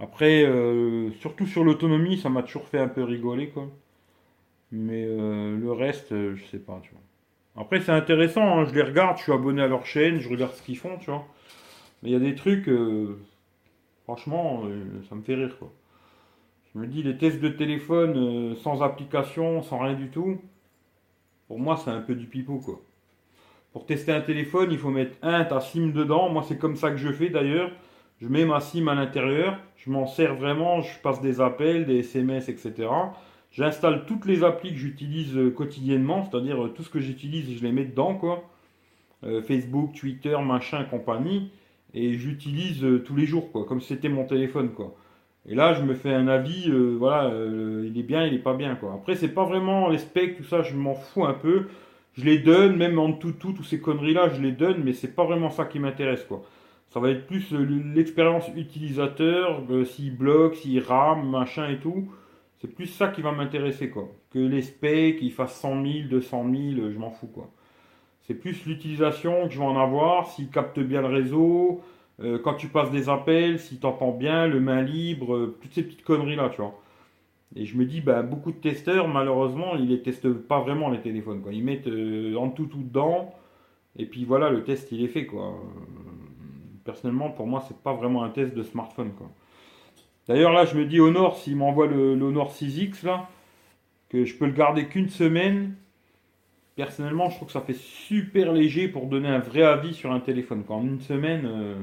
[0.00, 3.68] Après, euh, surtout sur l'autonomie, ça m'a toujours fait un peu rigoler, quoi.
[4.72, 7.62] Mais euh, le reste, euh, je sais pas, tu vois.
[7.62, 10.52] Après, c'est intéressant, hein, je les regarde, je suis abonné à leur chaîne, je regarde
[10.54, 11.24] ce qu'ils font, tu vois.
[12.02, 12.68] Mais il y a des trucs,
[14.02, 14.64] franchement,
[15.08, 15.56] ça me fait rire.
[16.74, 20.40] Je me dis, les tests de téléphone sans application, sans rien du tout,
[21.46, 22.80] pour moi, c'est un peu du pipeau, quoi.
[23.74, 26.28] Pour tester un téléphone, il faut mettre un ta SIM dedans.
[26.28, 27.72] Moi, c'est comme ça que je fais d'ailleurs.
[28.22, 29.58] Je mets ma SIM à l'intérieur.
[29.76, 30.80] Je m'en sers vraiment.
[30.80, 32.88] Je passe des appels, des SMS, etc.
[33.50, 37.64] J'installe toutes les applis que j'utilise euh, quotidiennement, c'est-à-dire euh, tout ce que j'utilise, je
[37.64, 38.16] les mets dedans.
[39.24, 41.50] Euh, Facebook, Twitter, machin, compagnie.
[41.94, 44.70] Et j'utilise tous les jours, quoi, comme c'était mon téléphone.
[45.48, 47.32] Et là, je me fais un avis, voilà,
[47.84, 48.94] il est bien, il est pas bien, quoi.
[48.94, 51.68] Après, c'est pas vraiment les specs, tout ça, je m'en fous un peu
[52.16, 55.14] je les donne, même en tout, tout, toutes ces conneries-là, je les donne, mais c'est
[55.14, 56.42] pas vraiment ça qui m'intéresse, quoi.
[56.90, 62.08] Ça va être plus euh, l'expérience utilisateur, euh, s'il bloque, s'il rame, machin et tout.
[62.60, 64.08] C'est plus ça qui va m'intéresser, quoi.
[64.30, 66.46] Que les specs, qu'ils fassent 100 000, 200
[66.76, 67.50] 000, je m'en fous, quoi.
[68.22, 71.82] C'est plus l'utilisation que je vais en avoir, s'il capte bien le réseau,
[72.22, 75.82] euh, quand tu passes des appels, si tu entends bien, le main libre, toutes ces
[75.82, 76.80] petites conneries-là, tu vois.
[77.56, 81.00] Et je me dis, bah, beaucoup de testeurs, malheureusement, ils les testent pas vraiment les
[81.00, 81.52] téléphones, quoi.
[81.52, 83.32] Ils mettent euh, en tout tout dedans,
[83.96, 85.54] et puis voilà, le test, il est fait, quoi.
[86.84, 89.30] Personnellement, pour moi, c'est pas vraiment un test de smartphone, quoi.
[90.26, 93.28] D'ailleurs, là, je me dis, Honor, s'il m'envoie le l'Honor 6X, là,
[94.08, 95.76] que je peux le garder qu'une semaine,
[96.76, 100.20] personnellement, je trouve que ça fait super léger pour donner un vrai avis sur un
[100.20, 100.64] téléphone.
[100.68, 101.74] En une semaine, euh,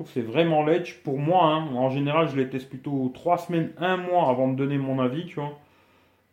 [0.00, 1.02] trouve que c'est vraiment ledge.
[1.04, 1.74] Pour moi, hein.
[1.76, 5.26] en général, je les teste plutôt trois semaines, un mois avant de donner mon avis,
[5.26, 5.58] tu vois.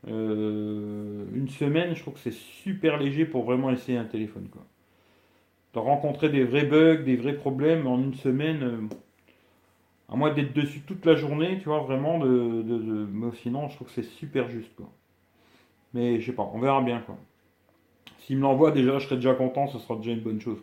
[0.07, 4.63] Euh, une semaine, je trouve que c'est super léger pour vraiment essayer un téléphone, quoi.
[5.73, 8.63] De rencontrer des vrais bugs, des vrais problèmes en une semaine.
[8.63, 8.95] Euh,
[10.09, 13.75] à moins d'être dessus toute la journée, tu vois, vraiment, de, de, mais sinon, je
[13.75, 14.89] trouve que c'est super juste, quoi.
[15.93, 17.17] Mais je sais pas, on verra bien, quoi.
[18.19, 20.59] S'il me l'envoie déjà, je serai déjà content, ce sera déjà une bonne chose.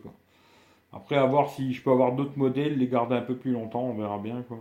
[0.95, 3.83] Après, à voir si je peux avoir d'autres modèles, les garder un peu plus longtemps,
[3.83, 4.59] on verra bien, quoi.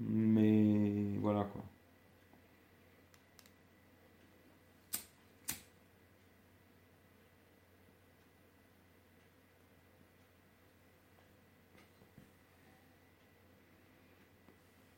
[0.00, 1.62] Mais voilà, quoi.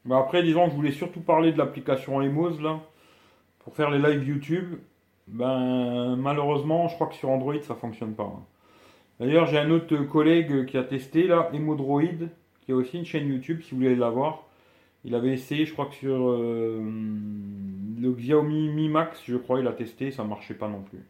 [0.05, 2.81] Mais après, disons que je voulais surtout parler de l'application Emoz, là,
[3.61, 4.78] pour faire les lives YouTube.
[5.28, 8.24] Ben, malheureusement, je crois que sur Android, ça fonctionne pas.
[8.24, 8.42] Hein.
[9.20, 12.03] D'ailleurs, j'ai un autre collègue qui a testé, là, Emodroid,
[12.62, 14.46] qui a aussi une chaîne YouTube, si vous voulez la voir.
[15.05, 16.81] Il avait essayé, je crois que sur euh,
[18.01, 21.05] le Xiaomi Mi Max, je crois, il a testé, ça marchait pas non plus.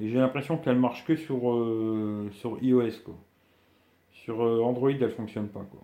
[0.00, 2.30] Et j'ai l'impression qu'elle marche que sur, euh,
[2.62, 3.14] iOS, quoi.
[4.10, 5.80] Sur euh, Android, elle fonctionne pas, quoi.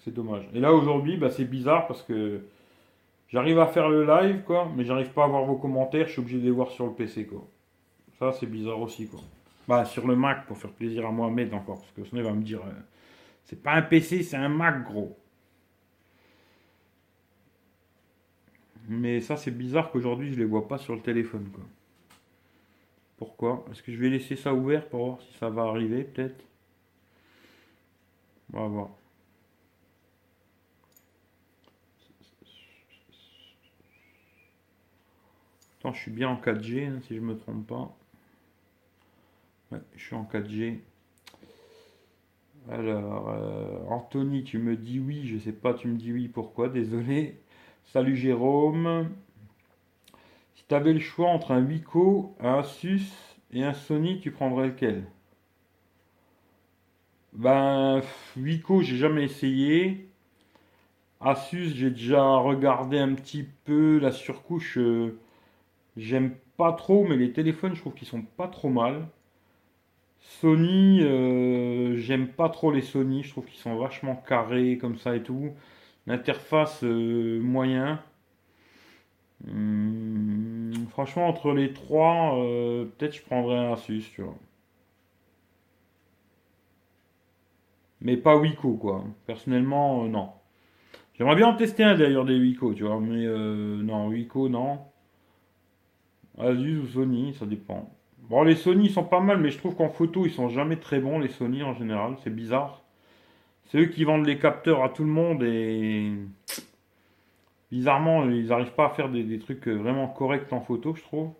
[0.00, 0.48] C'est dommage.
[0.54, 2.40] Et là aujourd'hui, bah, c'est bizarre parce que
[3.28, 6.20] j'arrive à faire le live, quoi, mais j'arrive pas à voir vos commentaires, je suis
[6.20, 7.46] obligé de les voir sur le PC, quoi.
[8.18, 9.20] Ça, c'est bizarre aussi, quoi.
[9.68, 12.32] Bah, sur le Mac, pour faire plaisir à Mohamed encore, parce que sinon il va
[12.32, 12.72] me dire, euh,
[13.44, 15.16] c'est pas un PC, c'est un Mac, gros.
[18.88, 21.64] Mais ça, c'est bizarre qu'aujourd'hui, je les vois pas sur le téléphone, quoi.
[23.18, 23.64] Pourquoi?
[23.70, 26.44] Est-ce que je vais laisser ça ouvert pour voir si ça va arriver, peut-être?
[28.52, 28.88] On va voir.
[35.92, 37.96] je suis bien en 4G, hein, si je me trompe pas.
[39.72, 40.80] Je suis en 4G.
[42.70, 46.68] Alors, euh, Anthony, tu me dis oui, je sais pas, tu me dis oui, pourquoi,
[46.68, 47.40] désolé.
[47.92, 49.08] Salut Jérôme.
[50.54, 53.10] Si tu avais le choix entre un Wiko, un Asus
[53.52, 55.04] et un Sony, tu prendrais lequel?
[57.32, 58.02] Ben,
[58.36, 60.08] Wiko, j'ai jamais essayé.
[61.20, 64.78] Asus, j'ai déjà regardé un petit peu la surcouche.
[64.78, 65.18] Euh,
[65.98, 69.08] J'aime pas trop, mais les téléphones, je trouve qu'ils sont pas trop mal.
[70.28, 75.16] Sony, euh, j'aime pas trop les Sony, je trouve qu'ils sont vachement carrés comme ça
[75.16, 75.52] et tout.
[76.06, 78.00] L'interface euh, moyen.
[79.44, 84.34] Hmm, franchement, entre les trois, euh, peut-être je prendrais un Asus, tu vois.
[88.00, 89.04] Mais pas Wiko, quoi.
[89.26, 90.30] Personnellement, non.
[91.14, 93.00] J'aimerais bien en tester un d'ailleurs des Wiko, tu vois.
[93.00, 94.80] Mais non, Wiko, non.
[96.38, 97.90] Asus ou Sony, ça dépend.
[98.28, 101.00] Bon, les Sony sont pas mal, mais je trouve qu'en photo, ils sont jamais très
[101.00, 102.16] bons, les Sony en général.
[102.22, 102.82] C'est bizarre.
[103.66, 106.12] C'est eux qui vendent les capteurs à tout le monde et.
[107.70, 111.32] Bizarrement, ils n'arrivent pas à faire des, trucs vraiment corrects en photo, je trouve.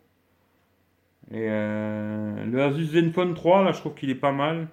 [1.31, 4.69] Et euh, le Asus Zenfone 3, là, je trouve qu'il est pas mal.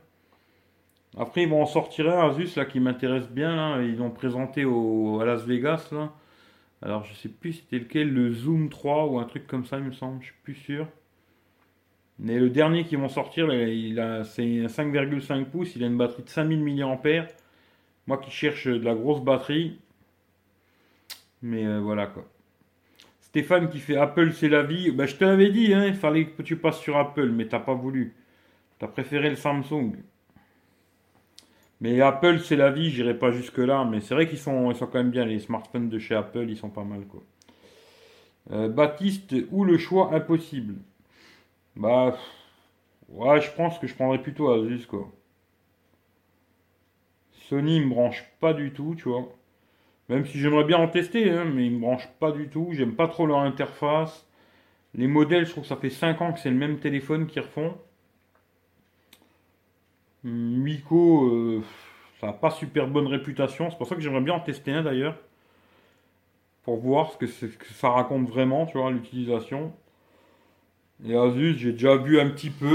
[1.17, 3.82] Après, ils vont en sortir un Asus là qui m'intéresse bien.
[3.82, 5.93] Ils l'ont présenté à Las Vegas.
[6.82, 9.86] Alors, je sais plus c'était lequel, le Zoom 3 ou un truc comme ça, il
[9.86, 10.88] me semble, je suis plus sûr.
[12.19, 15.97] Mais le dernier qui vont sortir, il a, c'est un 5,5 pouces, il a une
[15.97, 17.28] batterie de 5000 mAh.
[18.07, 19.80] Moi qui cherche de la grosse batterie.
[21.41, 22.26] Mais euh, voilà quoi.
[23.22, 24.91] Stéphane qui fait Apple c'est la vie.
[24.91, 27.59] Bah, je te l'avais dit, hein, il fallait que tu passes sur Apple, mais t'as
[27.59, 28.16] pas voulu.
[28.80, 29.93] T'as préféré le Samsung.
[31.82, 34.88] Mais Apple, c'est la vie, j'irai pas jusque-là, mais c'est vrai qu'ils sont, ils sont
[34.88, 37.22] quand même bien, les smartphones de chez Apple, ils sont pas mal, quoi.
[38.51, 40.76] Euh, Baptiste, ou le choix impossible?
[41.78, 42.17] Bah,
[43.09, 45.11] ouais, je pense que je prendrais plutôt Asus, quoi.
[47.47, 49.32] Sony, me branche pas du tout, tu vois.
[50.09, 52.69] Même si j'aimerais bien en tester, hein, mais ils me branche pas du tout.
[52.73, 54.28] J'aime pas trop leur interface.
[54.95, 57.41] Les modèles, je trouve que ça fait 5 ans que c'est le même téléphone qu'ils
[57.43, 57.76] refont.
[60.23, 61.63] Miko, euh,
[62.19, 63.69] ça n'a pas super bonne réputation.
[63.69, 65.17] C'est pour ça que j'aimerais bien en tester un d'ailleurs.
[66.63, 69.73] pour voir ce que, ce que ça raconte vraiment, tu vois, l'utilisation.
[71.03, 72.65] Et Asus, j'ai déjà vu un petit peu.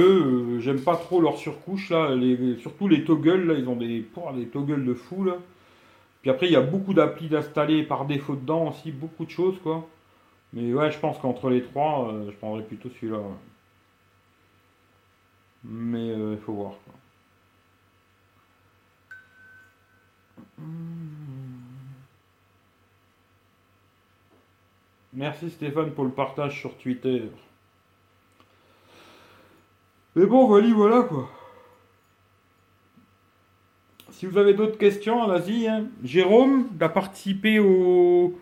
[0.57, 2.15] euh, J'aime pas trop leur surcouche là.
[2.15, 4.07] Les, surtout les toggles là, ils ont des,
[4.37, 5.37] des toggles de fou là.
[6.23, 9.59] Puis après, il y a beaucoup d'applis d'installer par défaut dedans aussi, beaucoup de choses
[9.63, 9.89] quoi.
[10.55, 13.21] Mais ouais, je pense qu'entre les trois, euh, je prendrais plutôt celui-là.
[15.65, 16.95] Mais il faut voir quoi.
[25.13, 27.31] Merci Stéphane pour le partage sur Twitter.
[30.21, 31.31] Mais bon, voilà, voilà quoi.
[34.11, 35.67] Si vous avez d'autres questions, allez-y.
[35.67, 35.87] hein.
[36.05, 38.39] Jérôme a participé au,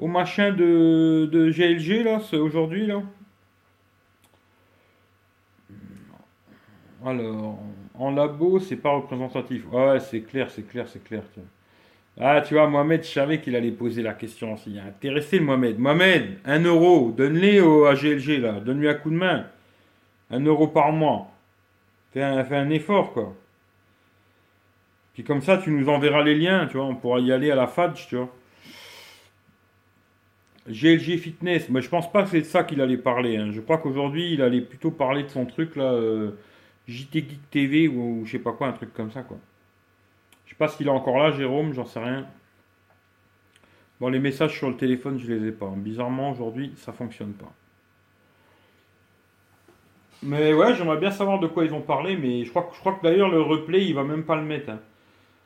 [0.00, 3.00] au machin de, de GLG là, aujourd'hui là?
[7.06, 7.60] Alors,
[7.96, 9.70] en labo, c'est pas représentatif.
[9.70, 11.22] Ouais, c'est clair, c'est clair, c'est clair.
[12.20, 14.80] Ah, tu vois, Mohamed, je savais qu'il allait poser la question aussi.
[14.80, 15.78] Intéressé le Mohamed.
[15.78, 19.46] Mohamed, un euro, donne-les au à GLG là, donne-lui un coup de main.
[20.30, 21.30] Un euro par mois.
[22.12, 23.34] Fais un, effort quoi.
[25.14, 27.56] Puis comme ça, tu nous enverras les liens, tu vois, on pourra y aller à
[27.56, 28.32] la FADJ, tu vois.
[30.68, 33.36] GLG Fitness, mais je pense pas que c'est de ça qu'il allait parler.
[33.36, 33.50] hein.
[33.52, 36.32] Je crois qu'aujourd'hui, il allait plutôt parler de son truc là, euh,
[36.88, 39.38] JT Geek TV ou, ou je sais pas quoi, un truc comme ça quoi.
[40.46, 42.26] Je sais pas s'il est encore là, Jérôme, j'en sais rien.
[44.00, 45.72] Bon, les messages sur le téléphone, je les ai pas.
[45.76, 47.52] Bizarrement, aujourd'hui, ça fonctionne pas.
[50.24, 52.80] Mais ouais, j'aimerais bien savoir de quoi ils ont parlé, mais je crois, que- je
[52.80, 54.70] crois que d'ailleurs le replay, il va même pas le mettre.
[54.70, 54.80] hein.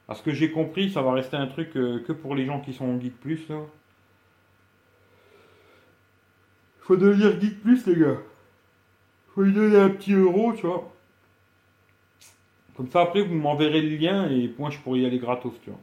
[0.09, 2.61] À ce que j'ai compris, ça va rester un truc euh, que pour les gens
[2.61, 3.57] qui sont en Geek Plus là.
[6.81, 8.19] Faut devenir Geek Plus, les gars.
[9.35, 10.93] Faut lui donner un petit euro, tu vois.
[12.77, 15.69] Comme ça, après, vous m'enverrez le lien et moi, je pourrais y aller gratos, tu
[15.71, 15.81] vois.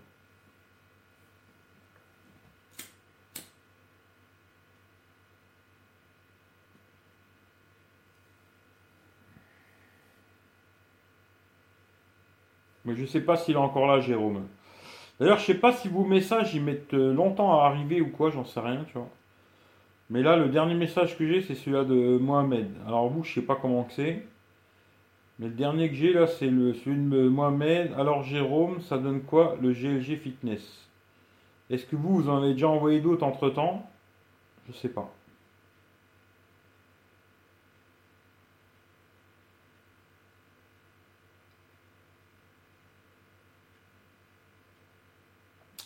[12.86, 14.44] Mais je sais pas s'il est encore là, Jérôme.
[15.20, 18.30] D'ailleurs, je sais pas si vos messages, ils mettent euh, longtemps à arriver ou quoi,
[18.30, 19.10] j'en sais rien, tu vois.
[20.10, 22.70] Mais là, le dernier message que j'ai, c'est celui-là de Mohamed.
[22.88, 24.24] Alors vous, je sais pas comment c'est.
[25.40, 27.92] Mais le dernier que j'ai là, c'est celui de Mohamed.
[27.98, 30.88] Alors Jérôme, ça donne quoi le GLG Fitness?
[31.70, 33.90] Est-ce que vous, vous en avez déjà envoyé d'autres entre temps
[34.68, 35.12] Je sais pas.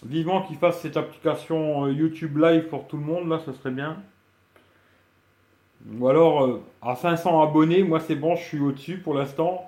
[0.10, 3.72] Vivement qu'il fasse cette application euh, YouTube Live pour tout le monde, là, ça serait
[3.72, 4.04] bien.
[6.00, 9.66] Ou alors, euh, à 500 abonnés, moi c'est bon, je suis au-dessus pour l'instant.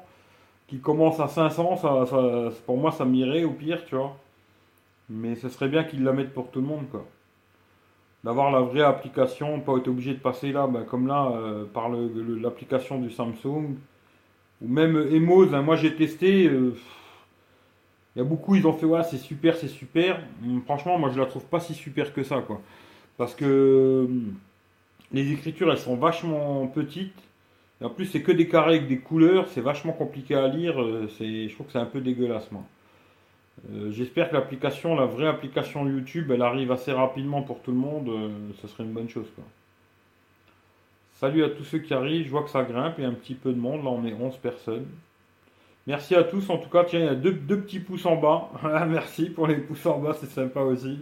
[0.68, 4.18] Qui commence à 500, ça, ça- pour moi ça m'irait au pire, tu vois.
[5.10, 7.06] Mais ce serait bien qu'ils la mettent pour tout le monde, quoi.
[8.24, 11.90] D'avoir la vraie application, pas être obligé de passer là, bah, comme là, euh, par
[11.90, 13.76] l'application du Samsung.
[14.62, 16.50] Ou même Emoz, hein, moi j'ai testé.
[18.16, 20.22] Il y a beaucoup, ils ont fait, ouais, c'est super, c'est super.
[20.44, 22.62] Hum, Franchement, moi je la trouve pas si super que ça, quoi.
[23.18, 24.36] Parce que hum,
[25.14, 27.16] les écritures, elles sont vachement petites.
[27.82, 30.82] Et en plus, c'est que des carrés avec des couleurs, c'est vachement compliqué à lire.
[30.82, 32.64] euh, je trouve que c'est un peu dégueulasse, moi.
[33.72, 37.78] Euh, j'espère que l'application, la vraie application YouTube, elle arrive assez rapidement pour tout le
[37.78, 38.10] monde.
[38.10, 38.30] euh,
[38.62, 39.44] ce serait une bonne chose, quoi.
[41.14, 42.26] Salut à tous ceux qui arrivent.
[42.26, 42.96] Je vois que ça grimpe.
[42.98, 43.84] Il y a un petit peu de monde.
[43.84, 44.88] Là, on est 11 personnes.
[45.92, 46.50] Merci à tous.
[46.50, 48.50] En tout cas, tiens, il y a deux, petits pouces en bas.
[48.88, 51.00] Merci pour les pouces en bas, c'est sympa aussi.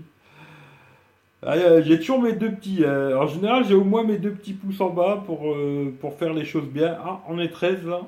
[1.45, 2.83] Ah, j'ai toujours mes deux petits.
[2.83, 6.33] euh, en général, j'ai au moins mes deux petits pouces en bas pour, euh, faire
[6.33, 6.97] les choses bien.
[7.05, 8.01] Ah, on est 13 là.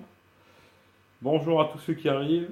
[1.22, 2.50] Bonjour à tous ceux qui arrivent.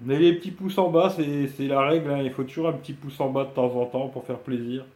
[0.00, 2.10] Mais les petits pouces en bas, c'est la règle.
[2.12, 2.22] hein.
[2.22, 4.86] Il faut toujours un petit pouce en bas de temps en temps pour faire plaisir.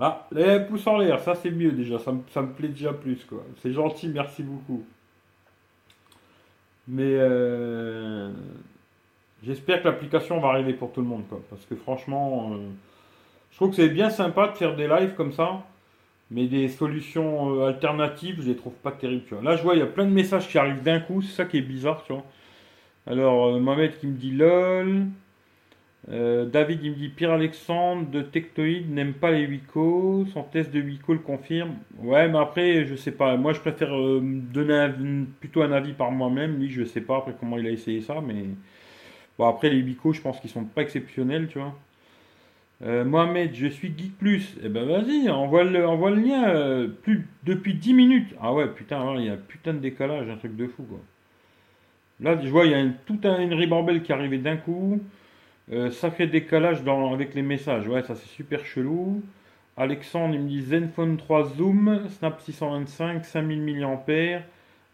[0.00, 1.98] Ah, les pouces en l'air, ça c'est mieux déjà.
[1.98, 3.44] Ça me, ça me plaît déjà plus quoi.
[3.62, 4.84] C'est gentil, merci beaucoup.
[6.88, 8.30] Mais euh,
[9.42, 11.40] j'espère que l'application va arriver pour tout le monde quoi.
[11.50, 12.52] Parce que franchement.
[12.54, 12.68] euh,
[13.52, 15.64] je trouve que c'est bien sympa de faire des lives comme ça,
[16.30, 19.44] mais des solutions euh, alternatives, je les trouve pas terribles, tu vois.
[19.44, 21.44] Là, je vois, il y a plein de messages qui arrivent d'un coup, c'est ça
[21.46, 22.24] qui est bizarre, tu vois.
[23.06, 25.06] Alors, Mohamed qui me dit lol.
[26.10, 30.26] Euh, David, il me dit Pierre Alexandre de Tectoïde n'aime pas les Wico.
[30.32, 31.76] Son test de Wico le confirme.
[31.98, 33.36] Ouais, mais après, je sais pas.
[33.36, 34.88] Moi, je préfère euh, donner
[35.40, 36.58] plutôt un avis par moi-même.
[36.58, 38.44] Lui, je sais pas après comment il a essayé ça, mais
[39.38, 41.74] bon, après, les Wico, je pense qu'ils sont pas exceptionnels, tu vois.
[42.82, 44.56] Euh, Mohamed, je suis Geek Plus.
[44.62, 46.88] Eh ben vas-y, envoie le, envoie le lien.
[47.44, 48.34] depuis 10 minutes.
[48.40, 51.00] Ah ouais, putain, il y a un putain de décalage, un truc de fou quoi.
[52.20, 53.54] Là, je vois, il y a une, toute un- une
[54.02, 55.00] qui est arrivée d'un coup.
[55.72, 57.88] Euh, sacré décalage avec les messages.
[57.88, 59.22] Ouais, ça c'est super chelou.
[59.76, 64.42] Alexandre, il me dit Zenfone 3 Zoom, Snap 625, 5000 mAh,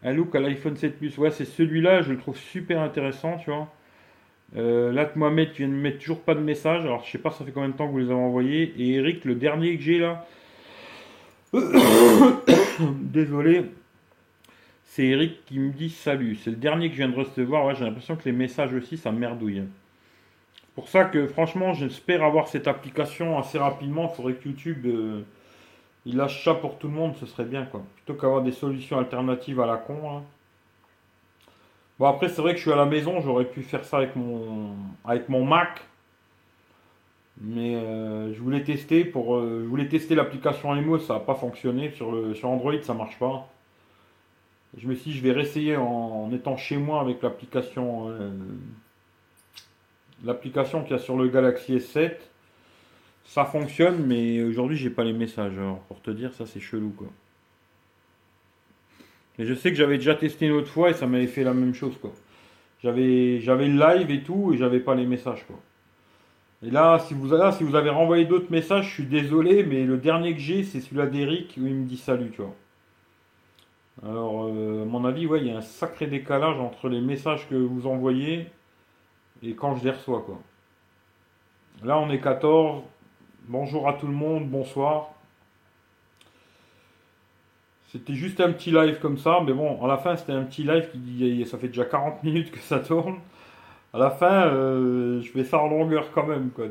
[0.03, 1.17] un look à l'iPhone 7 Plus.
[1.17, 3.67] Ouais, c'est celui-là, je le trouve super intéressant, tu vois.
[4.55, 6.83] Euh, là, Mohamed, tu viens de me mettre toujours pas de message.
[6.83, 8.73] Alors, je sais pas, ça fait combien de temps que vous les avez envoyés.
[8.77, 10.25] Et Eric, le dernier que j'ai là.
[12.89, 13.65] Désolé.
[14.83, 16.35] C'est Eric qui me dit salut.
[16.35, 17.65] C'est le dernier que je viens de recevoir.
[17.65, 19.63] Ouais, j'ai l'impression que les messages aussi, ça merdouille.
[20.75, 24.09] Pour ça que, franchement, j'espère avoir cette application assez rapidement.
[24.11, 24.85] Il faudrait que YouTube.
[24.85, 25.21] Euh,
[26.05, 27.83] il lâche ça pour tout le monde, ce serait bien quoi.
[27.95, 29.99] Plutôt qu'avoir des solutions alternatives à la con.
[30.09, 30.23] Hein.
[31.99, 34.15] Bon après c'est vrai que je suis à la maison, j'aurais pu faire ça avec
[34.15, 34.73] mon
[35.05, 35.81] avec mon Mac.
[37.39, 41.35] Mais euh, je voulais tester pour euh, je voulais tester l'application Emo, ça n'a pas
[41.35, 43.47] fonctionné sur sur Android, ça marche pas.
[44.77, 48.09] Je me suis dit je vais réessayer en, étant chez moi avec l'application
[50.23, 52.13] l'application qu'il y a sur le Galaxy S7
[53.31, 55.57] ça fonctionne, mais aujourd'hui j'ai pas les messages.
[55.57, 57.07] Alors pour te dire, ça c'est chelou quoi.
[59.37, 61.53] Mais je sais que j'avais déjà testé une autre fois et ça m'avait fait la
[61.53, 62.11] même chose quoi.
[62.83, 65.59] J'avais le live et tout et j'avais pas les messages quoi.
[66.63, 69.83] Et là, si vous, là, si vous avez renvoyé d'autres messages, je suis désolé, mais
[69.83, 72.33] le dernier que j'ai, c'est celui-là d'Eric où il me dit salut.
[74.03, 77.47] Alors, euh, à mon avis, ouais, il y a un sacré décalage entre les messages
[77.49, 78.47] que vous envoyez
[79.43, 80.39] et quand je les reçois, quoi.
[81.83, 82.83] Là, on est 14,
[83.47, 85.09] Bonjour à tout le monde, bonsoir.
[87.91, 90.63] C'était juste un petit live comme ça, mais bon, à la fin, c'était un petit
[90.63, 93.15] live qui ça fait déjà 40 minutes que ça tourne.
[93.93, 96.67] À la fin, euh, je fais ça en longueur quand même, quoi.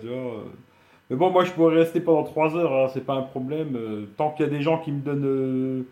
[1.10, 3.76] Mais bon, moi, je pourrais rester pendant 3 heures, hein, c'est pas un problème.
[3.76, 5.82] Euh, tant qu'il y a des gens qui me donnent euh,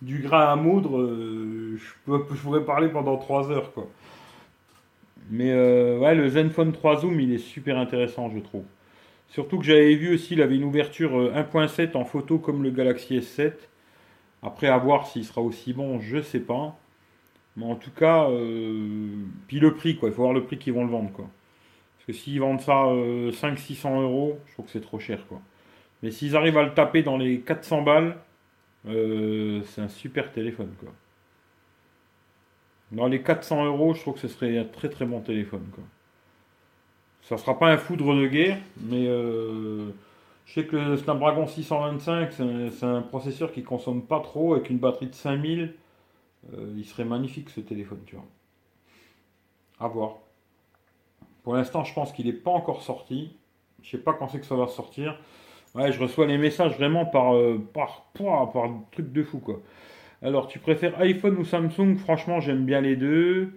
[0.00, 1.06] du grain à moudre,
[1.76, 3.86] je, je, pourrais parler pendant 3 heures, quoi.
[5.30, 8.64] Mais ouais, le Zenfone 3 Zoom, il est super intéressant, je trouve.
[9.34, 12.70] Surtout que j'avais vu aussi, il avait une ouverture 1.7 euh, en photo comme le
[12.70, 13.52] Galaxy S7.
[14.44, 16.78] Après, à voir s'il sera aussi bon, je sais pas.
[17.56, 19.08] Mais en tout cas, euh,
[19.48, 20.08] puis le prix, quoi.
[20.08, 21.28] Il faut voir le prix qu'ils vont le vendre, quoi.
[21.96, 25.40] Parce que s'ils vendent ça 500-600 euh, euros, je trouve que c'est trop cher, quoi.
[26.04, 28.16] Mais s'ils arrivent à le taper dans les 400 balles,
[28.86, 30.92] c'est un super téléphone, quoi.
[32.94, 35.82] Dans les 400 euros, je trouve que ce serait un très très bon téléphone, quoi.
[37.22, 39.90] Ça sera pas un foudre de guerre, mais euh,
[40.44, 44.78] je sais que le Snapdragon 625, c'est un, processeur qui consomme pas trop, avec une
[44.78, 45.74] batterie de 5000.
[46.52, 48.16] Euh, il serait magnifique ce téléphone, tu.
[49.80, 50.18] À voir.
[51.42, 53.34] Pour l'instant, je pense qu'il n'est pas encore sorti.
[53.82, 55.18] Je sais pas quand c'est que ça va sortir.
[55.74, 59.42] Ouais, je reçois les messages vraiment par, euh, par, par, par truc de fou.
[60.24, 61.96] Alors, tu préfères iPhone ou Samsung?
[61.96, 63.52] Franchement, j'aime bien les deux.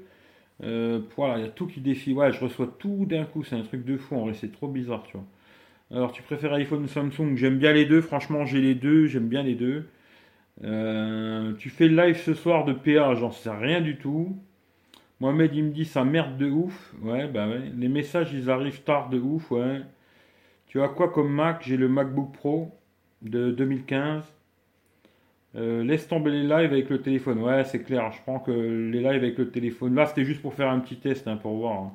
[0.64, 2.14] Euh, voilà, il y a tout qui défie.
[2.14, 4.68] Ouais, je reçois tout d'un coup, c'est un truc de fou en vrai, c'est trop
[4.68, 5.26] bizarre, tu vois.
[5.92, 7.36] Alors, tu préfères iPhone ou Samsung?
[7.38, 9.88] J'aime bien les deux, franchement, j'ai les deux, j'aime bien les deux.
[10.66, 14.38] Euh, tu fais live ce soir de PA, j'en sais rien du tout.
[15.22, 16.94] Mohamed, il me dit ça merde de ouf.
[17.04, 17.72] Ouais, bah ouais.
[17.78, 19.82] Les messages, ils arrivent tard de ouf, ouais.
[20.68, 21.64] Tu as quoi comme Mac?
[21.66, 22.72] J'ai le MacBook Pro
[23.24, 24.26] de 2015.
[25.56, 27.40] Euh, laisse tomber les lives avec le téléphone.
[27.40, 28.12] Ouais, c'est clair.
[28.12, 29.96] Je prends que les lives avec le téléphone.
[29.96, 31.74] Là, c'était juste pour faire un petit test hein, pour voir.
[31.82, 31.92] Hein.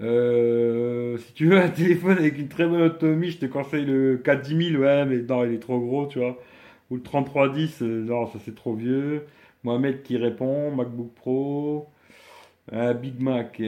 [0.00, 4.18] Euh, si tu veux un téléphone avec une très bonne autonomie, je te conseille le
[4.18, 4.82] 410 000.
[4.82, 6.38] Ouais, mais non, il est trop gros, tu vois.
[6.90, 7.82] Ou le 3310.
[7.82, 9.26] Euh, non, ça c'est trop vieux.
[9.64, 10.70] Mohamed qui répond.
[10.72, 11.88] MacBook Pro.
[13.00, 13.60] Big Mac.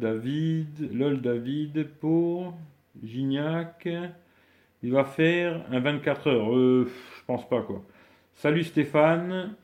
[0.00, 0.92] David.
[0.92, 2.54] LOL David pour.
[3.02, 3.88] Gignac.
[4.82, 6.56] Il va faire un 24 heures.
[6.56, 7.82] Euh, je pense pas quoi.
[8.34, 9.54] Salut Stéphane.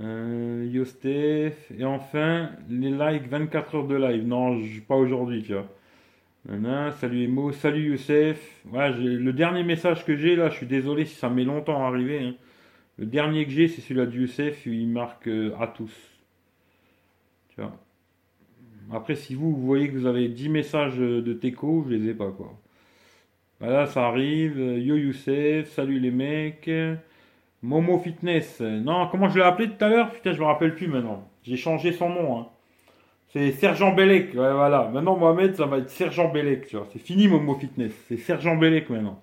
[0.00, 0.84] Euh.
[1.04, 4.26] Et enfin, les likes 24 heures de live.
[4.26, 6.92] Non, pas aujourd'hui, tu vois.
[6.92, 7.52] salut Emo.
[7.52, 8.62] Salut Youssef.
[8.72, 12.20] Le dernier message que j'ai là, je suis désolé si ça met longtemps à arriver.
[12.22, 12.34] Hein.
[12.98, 14.66] Le dernier que j'ai, c'est celui-là de Youssef.
[14.66, 15.94] Il marque euh, à tous.
[18.92, 22.14] Après, si vous, vous voyez que vous avez 10 messages de Teco, je les ai
[22.14, 22.56] pas, quoi.
[23.60, 24.58] Voilà, ça arrive.
[24.58, 26.70] Yo Youssef, salut les mecs.
[27.62, 28.60] Momo Fitness.
[28.60, 30.12] Non, comment je l'ai appelé tout à l'heure?
[30.12, 31.28] Putain, je me rappelle plus maintenant.
[31.42, 32.38] J'ai changé son nom.
[32.38, 32.46] Hein.
[33.32, 34.28] C'est Sergent Bellec.
[34.34, 34.88] Ouais, voilà.
[34.92, 36.68] Maintenant, Mohamed, ça va être Sergent Bellec.
[36.68, 36.86] Tu vois.
[36.92, 37.92] C'est fini Momo Fitness.
[38.08, 39.20] C'est Sergent Bellec maintenant.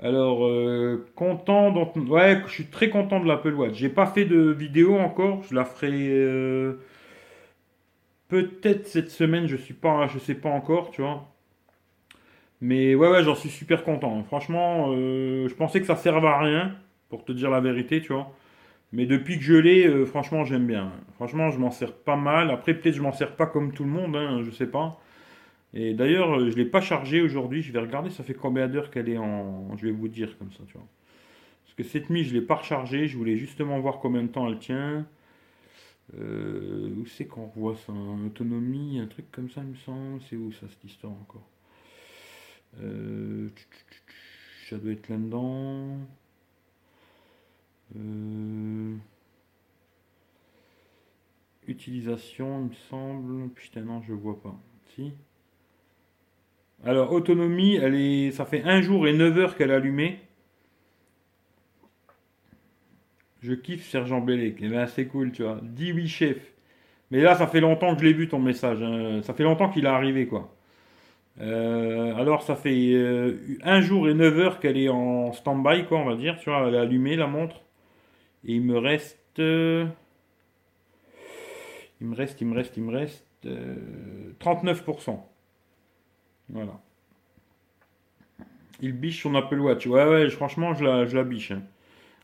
[0.00, 1.72] Alors, euh, content.
[2.08, 3.74] Ouais, je suis très content de l'Apple Watch.
[3.74, 5.44] J'ai pas fait de vidéo encore.
[5.44, 6.80] Je la ferai euh,
[8.28, 9.46] peut-être cette semaine.
[9.46, 10.90] Je suis pas, je sais pas encore.
[10.90, 11.28] Tu vois.
[12.60, 14.22] Mais ouais, ouais, j'en suis super content.
[14.24, 16.76] Franchement, euh, je pensais que ça servait à rien,
[17.08, 18.32] pour te dire la vérité, tu vois.
[18.92, 20.92] Mais depuis que je l'ai, euh, franchement, j'aime bien.
[21.16, 22.50] Franchement, je m'en sers pas mal.
[22.50, 25.00] Après, peut-être je m'en sers pas comme tout le monde, hein, je sais pas.
[25.74, 27.62] Et d'ailleurs, euh, je l'ai pas chargée aujourd'hui.
[27.62, 29.76] Je vais regarder, ça fait combien d'heures qu'elle est en.
[29.76, 30.86] Je vais vous dire comme ça, tu vois.
[31.64, 33.08] Parce que cette nuit, je l'ai pas rechargée.
[33.08, 35.06] Je voulais justement voir combien de temps elle tient.
[36.14, 40.20] Où c'est qu'on voit ça En autonomie, un truc comme ça, il me semble.
[40.28, 41.46] C'est où ça, cette histoire encore?
[42.80, 43.48] Euh,
[44.68, 45.98] Ça doit être là-dedans.
[47.96, 48.96] Euh,
[51.66, 53.50] utilisation, il me semble.
[53.50, 54.54] Putain, non, je vois pas.
[54.94, 55.12] Si.
[56.84, 60.20] Alors, autonomie, elle est, ça fait un jour et 9 heures qu'elle est allumée.
[63.40, 64.60] Je kiffe Sergent Bellec.
[64.60, 65.60] Ben, c'est cool, tu vois.
[65.62, 66.38] Dis oui, chef.
[67.10, 68.82] Mais là, ça fait longtemps que je l'ai vu ton message.
[68.82, 69.22] hein.
[69.22, 70.54] Ça fait longtemps qu'il est arrivé, quoi.
[71.40, 75.98] Euh, alors, ça fait euh, un jour et 9 heures qu'elle est en stand-by, quoi,
[75.98, 76.38] on va dire.
[76.40, 77.56] Tu vois, elle est allumée, la montre.
[78.46, 79.18] Et il me reste.
[79.40, 79.86] euh,
[82.00, 83.24] il me reste, il me reste, il me reste.
[83.46, 83.76] euh,
[84.40, 85.28] 39%.
[86.48, 86.80] Voilà.
[88.80, 89.86] Il biche son Apple Watch.
[89.86, 91.50] Ouais, ouais, franchement, je la, je biche.
[91.52, 91.62] hein.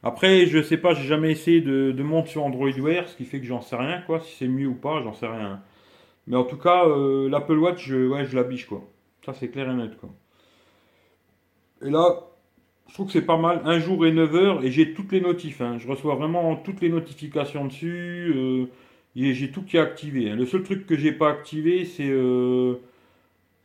[0.04, 3.40] Après, je sais pas, j'ai jamais essayé de, monter sur Android Wear, ce qui fait
[3.40, 4.20] que j'en sais rien, quoi.
[4.20, 5.62] Si c'est mieux ou pas, j'en sais rien.
[6.28, 8.84] Mais en tout cas, euh, l'Apple Watch, je, ouais, je la biche, quoi.
[9.24, 10.14] Ça, c'est clair et net, quoi.
[11.82, 12.20] Et là,
[12.88, 13.62] je trouve que c'est pas mal.
[13.64, 15.60] Un jour et 9 heures, et j'ai toutes les notifs.
[15.60, 15.78] hein.
[15.78, 18.32] Je reçois vraiment toutes les notifications dessus.
[18.36, 18.66] euh,
[19.16, 20.30] et j'ai tout qui est activé.
[20.30, 20.36] hein.
[20.36, 22.08] Le seul truc que j'ai pas activé, c'est.
[22.08, 22.76] euh,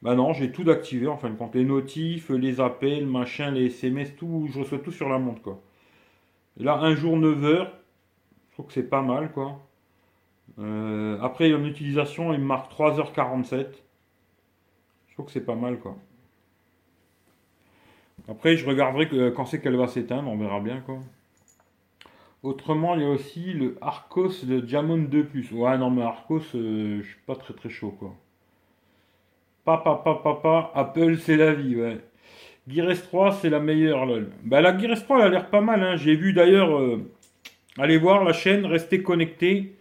[0.03, 1.55] Bah non, j'ai tout d'activé en fin de compte.
[1.55, 4.49] Les notifs, les appels, machin, les SMS, tout.
[4.53, 5.61] Je reçois tout sur la montre, quoi.
[6.59, 7.73] Et là, un jour 9 heures,
[8.49, 9.61] je trouve que c'est pas mal, quoi.
[10.59, 13.83] Euh, après, en utilisation, il me marque 3h47.
[15.23, 15.95] Que c'est pas mal, quoi.
[18.29, 20.99] Après, je regarderai que- quand c'est qu'elle va s'éteindre, on verra bien, quoi.
[22.43, 27.01] Autrement, il y a aussi le Arcos de Diamond 2 Ouais, non, mais Arcos, euh,
[27.01, 28.13] je suis pas très très chaud, quoi.
[29.65, 31.99] Papa, papa, papa, Apple, c'est la vie, ouais.
[32.67, 34.31] Gear S3, c'est la meilleure, lol.
[34.43, 35.95] Bah, la Gear S3, elle a l'air pas mal, hein.
[35.97, 37.11] J'ai vu d'ailleurs, euh,
[37.77, 39.75] allez voir la chaîne Restez connecté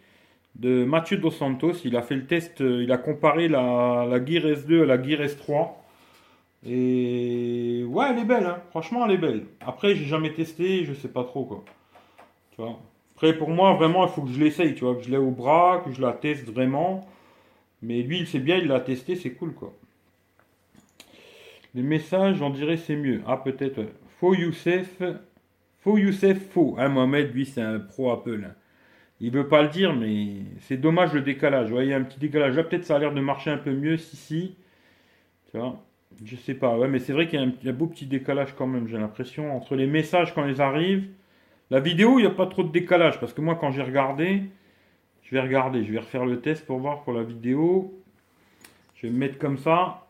[0.56, 1.74] de Mathieu Dos Santos.
[1.84, 5.20] Il a fait le test, euh, il a comparé la, Gear S2 à la Gear
[5.20, 5.70] S3.
[6.66, 8.58] Et ouais, elle est belle, hein.
[8.70, 9.44] Franchement, elle est belle.
[9.60, 11.64] Après, j'ai jamais testé, je sais pas trop, quoi.
[13.14, 15.30] Après, pour moi, vraiment, il faut que je l'essaye, tu vois, que je l'ai au
[15.30, 17.06] bras, que je la teste vraiment.
[17.82, 19.72] Mais lui, il sait bien, il l'a testé, c'est cool, quoi.
[21.74, 23.22] Les messages, on dirait c'est mieux.
[23.26, 23.80] Ah, peut-être.
[24.18, 25.00] Faux Youssef.
[25.80, 26.74] Faux Youssef, faux.
[26.78, 28.44] Hein, Mohamed, lui, c'est un pro Apple.
[28.44, 28.54] hein.
[29.20, 30.28] Il veut pas le dire, mais
[30.60, 31.68] c'est dommage le décalage.
[31.68, 32.56] Vous voyez, un petit décalage.
[32.56, 34.56] Là, peut-être ça a l'air de marcher un peu mieux, si, si.
[35.50, 35.82] Tu vois.
[36.24, 36.76] Je sais pas.
[36.78, 38.98] Ouais, mais c'est vrai qu'il y a un, un beau petit décalage quand même, j'ai
[38.98, 39.56] l'impression.
[39.56, 41.08] Entre les messages quand ils arrivent.
[41.70, 43.20] La vidéo, il n'y a pas trop de décalage.
[43.20, 44.42] Parce que moi, quand j'ai regardé,
[45.22, 45.84] je vais regarder.
[45.84, 47.94] Je vais refaire le test pour voir pour la vidéo.
[48.94, 50.06] Je vais me mettre comme ça.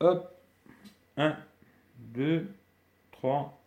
[0.00, 0.36] Hop.
[1.16, 1.36] 1,
[2.14, 2.48] 2,
[3.12, 3.59] 3.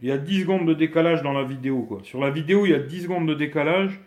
[0.00, 1.82] Il y a 10 secondes de décalage dans la vidéo.
[1.82, 2.00] Quoi.
[2.04, 4.00] Sur la vidéo, il y a 10 secondes de décalage.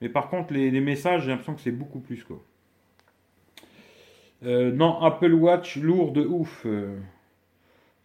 [0.00, 2.24] Mais par contre, les, messages, j'ai l'impression que c'est beaucoup plus.
[2.24, 2.42] Quoi.
[4.44, 6.64] Euh, non, Apple Watch lourd de ouf.
[6.66, 6.98] euh.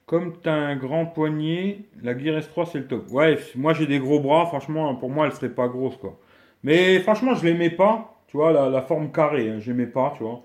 [0.05, 3.11] Comme tu as un grand poignet, la Gear S3 c'est le top.
[3.11, 6.17] Ouais, moi j'ai des gros bras, franchement, pour moi elle serait pas grosse quoi.
[6.63, 10.41] Mais franchement, je l'aimais pas, tu vois, la, forme carrée, hein, j'aimais pas, tu vois.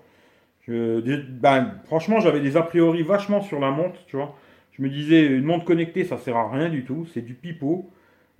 [0.67, 4.35] Ben, franchement, j'avais des a priori vachement sur la montre, tu vois.
[4.77, 7.89] Je me disais, une montre connectée, ça sert à rien du tout, c'est du pipeau.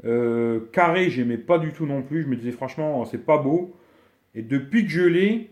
[0.06, 3.76] Euh, carré, j'aimais pas du tout non plus, je me disais, franchement, c'est pas beau.
[4.36, 5.50] Et depuis que je l'ai,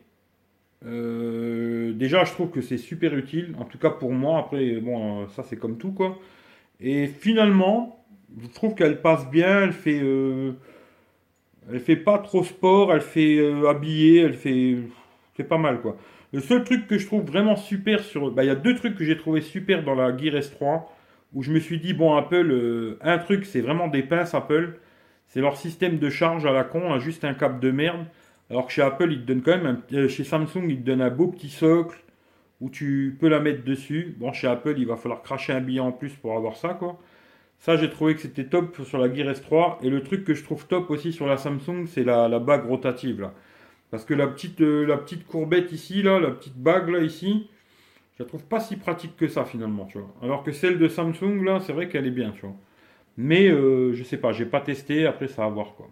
[0.85, 4.39] euh, déjà, je trouve que c'est super utile, en tout cas pour moi.
[4.39, 6.19] Après, bon, ça c'est comme tout, quoi.
[6.81, 8.05] Et finalement,
[8.41, 10.01] je trouve qu'elle passe bien, elle fait.
[10.01, 10.53] euh,
[11.79, 14.77] fait pas trop sport, elle fait euh, habillée, elle fait.
[15.35, 15.97] C'est pas mal quoi.
[16.33, 18.31] Le seul truc que je trouve vraiment super sur.
[18.31, 20.83] Bah, il y a deux trucs que j'ai trouvé super dans la Gear S3
[21.33, 24.79] où je me suis dit, bon, Apple, euh, un truc, c'est vraiment des pinces Apple.
[25.27, 28.05] C'est leur système de charge à la con, hein, juste un câble de merde.
[28.49, 29.81] Alors que chez Apple, ils te donnent quand même.
[29.93, 31.97] euh, chez Samsung, ils te donnent un beau petit socle
[32.61, 34.15] où tu peux la mettre dessus.
[34.19, 36.99] Bon, chez Apple, il va falloir cracher un billet en plus pour avoir ça quoi.
[37.59, 39.77] Ça, j'ai trouvé que c'était top sur la Gear S3.
[39.83, 42.65] Et le truc que je trouve top aussi sur la Samsung, c'est la, la bague
[42.67, 43.33] rotative là.
[43.93, 47.47] Parce que la petite, euh, la petite courbette ici, là, la petite bague là, ici,
[48.17, 50.11] je la trouve pas si pratique que ça finalement, tu vois.
[50.23, 52.55] Alors que celle de Samsung là, c'est vrai qu'elle est bien, tu vois.
[53.17, 55.91] Mais euh, je sais pas, j'ai pas testé, après ça va voir quoi.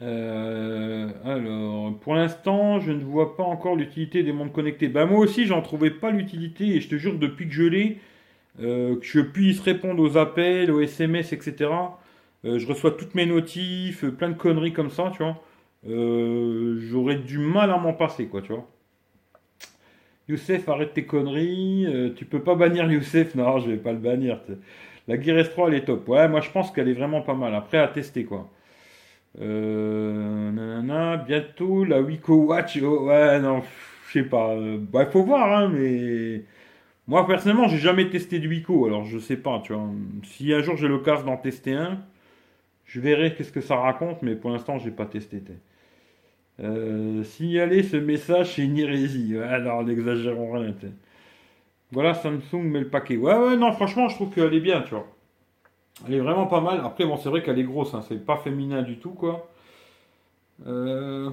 [0.00, 4.86] Euh, alors, pour l'instant, je ne vois pas encore l'utilité des montres connectées.
[4.86, 7.98] Ben, moi aussi, j'en trouvais pas l'utilité, et je te jure, depuis que je l'ai,
[8.60, 11.68] euh, que je puisse répondre aux appels, aux SMS, etc.
[12.44, 15.42] Je reçois toutes mes notifs, plein de conneries comme ça, tu vois.
[15.84, 18.68] J'aurais du mal à m'en passer, quoi, tu vois.
[20.28, 22.14] Youssef, arrête tes conneries.
[22.16, 23.34] tu peux pas bannir Youssef.
[23.34, 24.40] Non, je vais pas le bannir.
[25.08, 26.08] La Gear S3, elle est top.
[26.08, 27.54] Ouais, moi, je pense qu'elle est vraiment pas mal.
[27.54, 28.50] Après, à tester, quoi.
[29.40, 32.78] Euh, bientôt la Wiko Watch.
[32.82, 33.62] Oh, ouais, non,
[34.08, 34.54] je sais pas.
[34.92, 36.44] Bah, faut voir, hein, mais.
[37.08, 39.88] Moi, personnellement, j'ai jamais testé du Wiko, alors je sais pas, tu vois.
[40.24, 41.98] Si un jour j'ai l'occasion d'en tester un,
[42.86, 45.42] je verrai qu'est-ce que ça raconte, mais pour l'instant, j'ai pas testé.
[46.60, 49.36] Euh, signaler ce message chez une hérésie.
[49.38, 50.74] Alors, n'exagérons rien.
[51.90, 53.16] Voilà, Samsung met le paquet.
[53.16, 55.06] Ouais, ouais, non, franchement, je trouve qu'elle est bien, tu vois.
[56.06, 56.80] Elle est vraiment pas mal.
[56.84, 58.02] Après, bon, c'est vrai qu'elle est grosse, hein.
[58.08, 59.48] c'est pas féminin du tout, quoi.
[60.66, 61.30] Euh...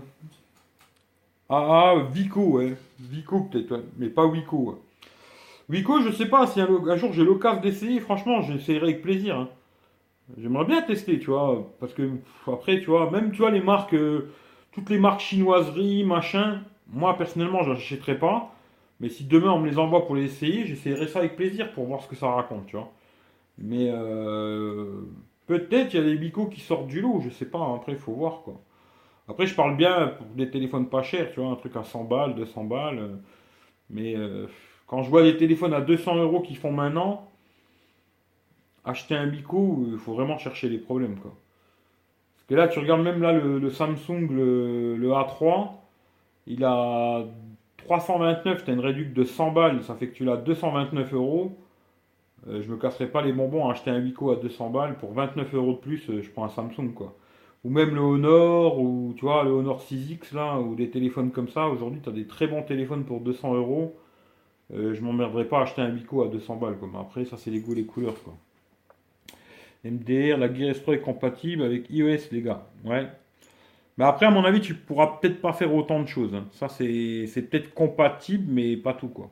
[1.49, 2.76] Ah, ah, Vico, ouais.
[2.99, 4.57] Vico, peut-être, mais pas Wico.
[4.57, 4.76] Ouais.
[5.70, 9.38] Wico, je sais pas si un, jour j'ai l'occasion d'essayer, franchement, j'essayerai avec plaisir.
[9.38, 9.49] Hein.
[10.38, 12.09] J'aimerais bien tester, tu vois, parce que
[12.47, 14.32] après, tu vois, même, tu vois, les marques, euh,
[14.72, 16.61] toutes les marques chinoiseries, machin,
[16.91, 18.53] moi, personnellement, je n'achèterai pas.
[18.99, 21.86] Mais si demain on me les envoie pour les essayer, j'essayerai ça avec plaisir pour
[21.86, 22.91] voir ce que ça raconte, tu vois.
[23.57, 25.01] Mais euh,
[25.47, 27.97] peut-être il y a des bicots qui sortent du lot, je sais pas, après il
[27.97, 28.61] faut voir quoi.
[29.28, 32.05] Après je parle bien pour des téléphones pas chers, tu vois, un truc à 100
[32.05, 32.99] balles, 200 balles.
[32.99, 33.15] Euh,
[33.89, 34.47] mais euh,
[34.88, 37.30] quand je vois des téléphones à 200 euros qui font maintenant,
[38.86, 41.15] acheter un bico, il faut vraiment chercher les problèmes.
[42.50, 45.70] Que là tu regardes même là le, Samsung, le, le, A3,
[46.47, 47.24] il a
[47.78, 51.56] 329, tu as une réduction de 100 balles, ça fait que tu l'as 229 euros.
[52.47, 55.14] Euh, je me casserai pas les bonbons à acheter un Vico à 200 balles pour
[55.14, 57.16] 29 euros de plus, euh, je prends un Samsung quoi.
[57.66, 61.50] Ou même le Honor, ou tu vois, le Honor 6X là, ou des téléphones comme
[61.50, 61.68] ça.
[61.68, 63.97] Aujourd'hui, tu as des très bons téléphones pour 200 euros.
[64.74, 66.78] Euh, je m'emmerderai pas à acheter un Vico à 200 balles.
[67.00, 68.22] Après, ça, c'est les goûts, les couleurs.
[68.24, 68.36] Quoi.
[69.86, 72.68] MDR, la Gear S3 est compatible avec iOS, les gars.
[72.84, 73.08] Ouais.
[73.98, 76.34] Mais après, à mon avis, tu pourras peut-être pas faire autant de choses.
[76.34, 76.46] Hein.
[76.52, 79.30] Ça, c'est peut-être compatible, mais pas tout, quoi.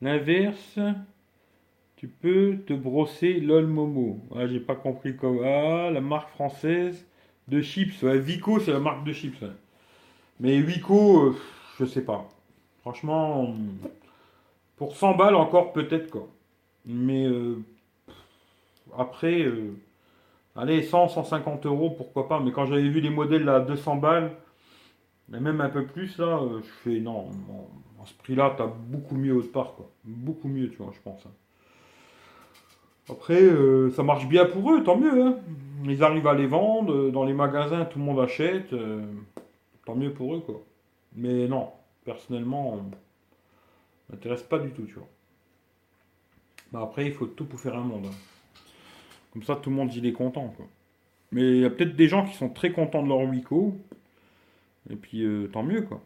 [0.00, 0.78] L'inverse,
[2.02, 4.18] tu peux te brosser LOL Momo.
[4.34, 5.30] Ah, j'ai pas compris quoi.
[5.44, 7.06] Ah, la marque française
[7.46, 8.02] de chips.
[8.02, 9.44] Vico, c'est la marque de chips.
[10.40, 11.36] Mais Vico, euh,
[11.78, 12.28] je sais pas.
[12.80, 13.54] Franchement,
[14.76, 16.28] pour 100 balles encore, peut-être quoi.
[16.84, 17.62] Mais euh,
[18.96, 19.76] après, euh,
[20.56, 22.40] allez, 100, 150 euros, pourquoi pas.
[22.40, 24.32] Mais quand j'avais vu les modèles à 200 balles,
[25.28, 27.30] même un peu plus là, je fais non,
[28.02, 29.74] à ce prix-là, t'as beaucoup mieux autre part.
[30.04, 31.24] Beaucoup mieux, tu vois, je pense.
[31.24, 31.30] Hein.
[33.08, 35.24] Après, euh, ça marche bien pour eux, tant mieux.
[35.24, 35.38] Hein.
[35.84, 38.72] Ils arrivent à les vendre, euh, dans les magasins, tout le monde achète.
[38.72, 39.02] Euh,
[39.84, 40.60] tant mieux pour eux, quoi.
[41.14, 41.70] Mais non,
[42.04, 45.08] personnellement, ça m'intéresse pas du tout, tu vois.
[46.72, 48.06] Bah, après, il faut tout pour faire un monde.
[48.06, 48.31] Hein.
[49.32, 50.66] Comme ça, tout le monde, il est content, quoi.
[51.30, 53.74] Mais il y a peut-être des gens qui sont très contents de leur Wico.
[54.90, 56.02] Et puis, tant mieux, quoi.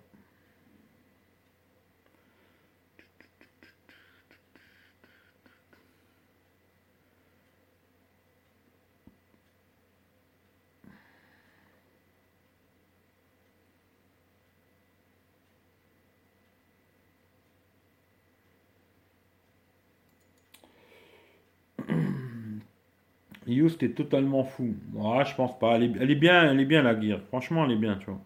[23.57, 24.75] Youst est totalement fou.
[25.03, 25.77] Ah, je pense pas.
[25.77, 27.21] Elle est, bien, elle est bien la Gear.
[27.29, 28.21] Franchement, elle est bien, tu vois.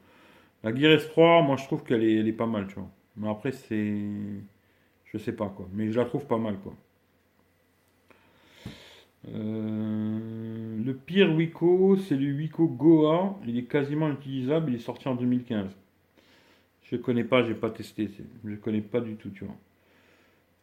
[0.64, 2.90] La Gear S3, moi je trouve qu'elle est, pas mal, tu vois.
[3.16, 3.98] Mais après, c'est.
[5.06, 5.68] Je sais pas quoi.
[5.72, 6.74] Mais je la trouve pas mal, quoi.
[9.28, 13.38] Euh, le pire Wiko, c'est le Wiko Goa.
[13.46, 14.72] Il est quasiment utilisable.
[14.72, 15.70] Il est sorti en 2015.
[16.82, 18.10] Je connais pas, j'ai pas testé.
[18.44, 19.54] Je connais pas du tout, tu vois.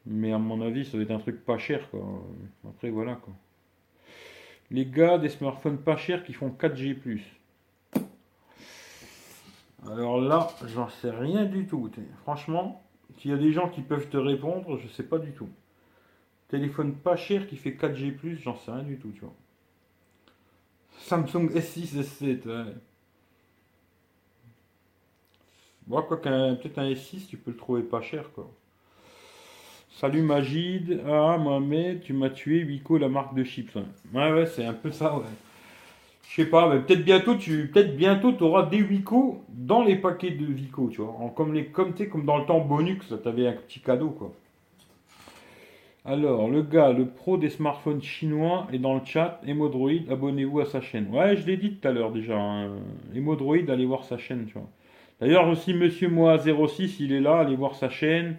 [0.05, 2.01] Mais à mon avis, ça doit être un truc pas cher, quoi.
[2.67, 3.33] Après, voilà, quoi.
[4.69, 7.21] Les gars, des smartphones pas chers qui font 4G.
[9.85, 11.89] Alors là, j'en sais rien du tout.
[12.23, 12.83] Franchement,
[13.17, 15.49] s'il y a des gens qui peuvent te répondre, je sais pas du tout.
[16.49, 19.33] Téléphone pas cher qui fait 4G, j'en sais rien du tout, tu vois.
[20.99, 22.73] Samsung S6, S7, ouais.
[25.85, 28.51] Bon, quoi qu'un, peut-être un S6, tu peux le trouver pas cher, quoi.
[29.99, 31.01] Salut Magid.
[31.07, 33.75] Ah, Mohamed, tu m'as tué, Vico, la marque de chips.
[34.13, 35.23] Ouais, ouais, c'est un peu ça, ouais.
[36.29, 40.29] Je sais pas, mais peut-être bientôt, tu peut-être bientôt, auras des Wico dans les paquets
[40.29, 41.15] de Vico, tu vois.
[41.35, 44.31] comme les, comme, comme dans le temps Bonux, tu avais un petit cadeau, quoi.
[46.05, 49.41] Alors, le gars, le pro des smartphones chinois est dans le chat.
[49.47, 51.07] Emodroid, abonnez-vous à sa chaîne.
[51.11, 52.37] Ouais, je l'ai dit tout à l'heure déjà.
[52.37, 52.69] Hein.
[53.15, 54.69] Emodroid, allez voir sa chaîne, tu vois.
[55.19, 58.37] D'ailleurs, aussi, Monsieur Moa06, il est là, allez voir sa chaîne.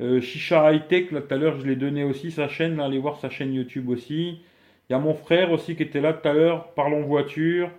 [0.00, 2.84] Euh, Shisha High Tech, là, tout à l'heure, je l'ai donné aussi sa chaîne, là,
[2.84, 4.40] allez voir sa chaîne YouTube aussi.
[4.88, 7.70] Il y a mon frère aussi qui était là tout à l'heure, Parlons Voiture.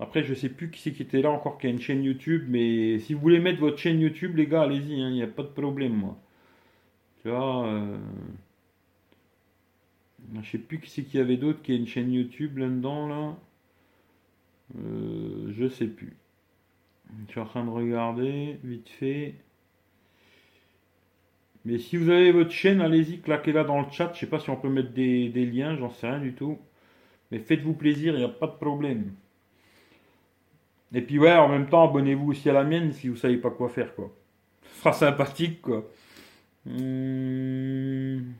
[0.00, 2.44] Après, je sais plus qui c'est qui était là encore, qui a une chaîne YouTube,
[2.48, 5.26] mais si vous voulez mettre votre chaîne YouTube, les gars, allez-y, hein, il n'y a
[5.26, 6.16] pas de problème, moi.
[7.22, 7.98] Tu vois, euh...
[10.42, 13.08] je sais plus qui c'est qu'il y avait d'autre qui a une chaîne YouTube là-dedans,
[13.08, 13.36] là.
[14.78, 16.16] Euh, je sais plus.
[17.26, 19.34] Je suis en train de regarder, vite fait.
[21.64, 24.12] Mais si vous avez votre chaîne, allez-y, claquez-la dans le chat.
[24.14, 26.58] Je sais pas si on peut mettre des, liens, j'en sais rien du tout.
[27.30, 29.12] Mais faites-vous plaisir, il n'y a pas de problème.
[30.94, 33.50] Et puis ouais, en même temps, abonnez-vous aussi à la mienne si vous savez pas
[33.50, 34.10] quoi faire, quoi.
[34.62, 35.84] Ce sera sympathique, quoi.
[36.64, 38.32] Hmm.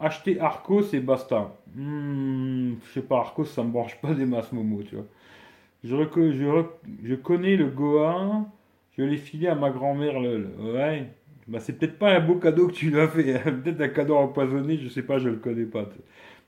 [0.00, 1.54] Acheter Arcos et basta.
[1.74, 2.74] Hmm.
[2.86, 5.06] Je sais pas, Arcos, ça me branche pas des masses, Momo, tu vois.
[5.84, 6.64] Je, je,
[7.04, 8.46] je connais le Goa,
[8.96, 10.50] je l'ai filé à ma grand-mère, lol.
[10.60, 11.10] Ouais.
[11.48, 13.34] Bah, c'est peut-être pas un beau cadeau que tu lui as fait.
[13.34, 13.60] Hein.
[13.64, 15.88] peut-être un cadeau empoisonné, je sais pas, je le connais pas.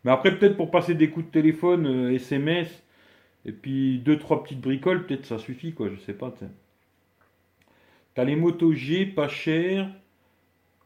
[0.04, 4.42] Mais après, peut-être pour passer des coups de téléphone, SMS, euh, et puis deux, trois
[4.42, 6.32] petites bricoles, peut-être ça suffit, quoi, je sais pas.
[8.14, 9.90] T'as les motos G pas cher.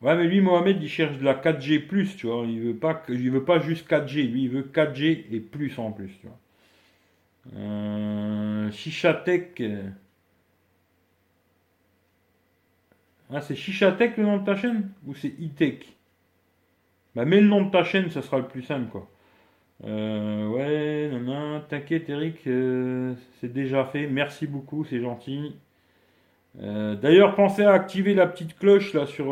[0.00, 2.44] Ouais, mais lui, Mohamed, il cherche de la 4G, tu vois.
[2.46, 5.92] Il veut pas, il veut pas juste 4G, lui, il veut 4G et plus en
[5.92, 6.38] plus, tu vois.
[7.56, 9.62] Euh, Shishatech.
[13.31, 15.72] Ah, c'est Shishatech le nom de ta chaîne Ou c'est e
[17.14, 19.09] Bah, mets le nom de ta chaîne, ça sera le plus simple, quoi.
[19.85, 24.07] Euh, ouais, non, non, t'inquiète Eric, euh, c'est déjà fait.
[24.09, 25.57] Merci beaucoup, c'est gentil.
[26.61, 29.26] Euh, d'ailleurs, pensez à activer la petite cloche là sur,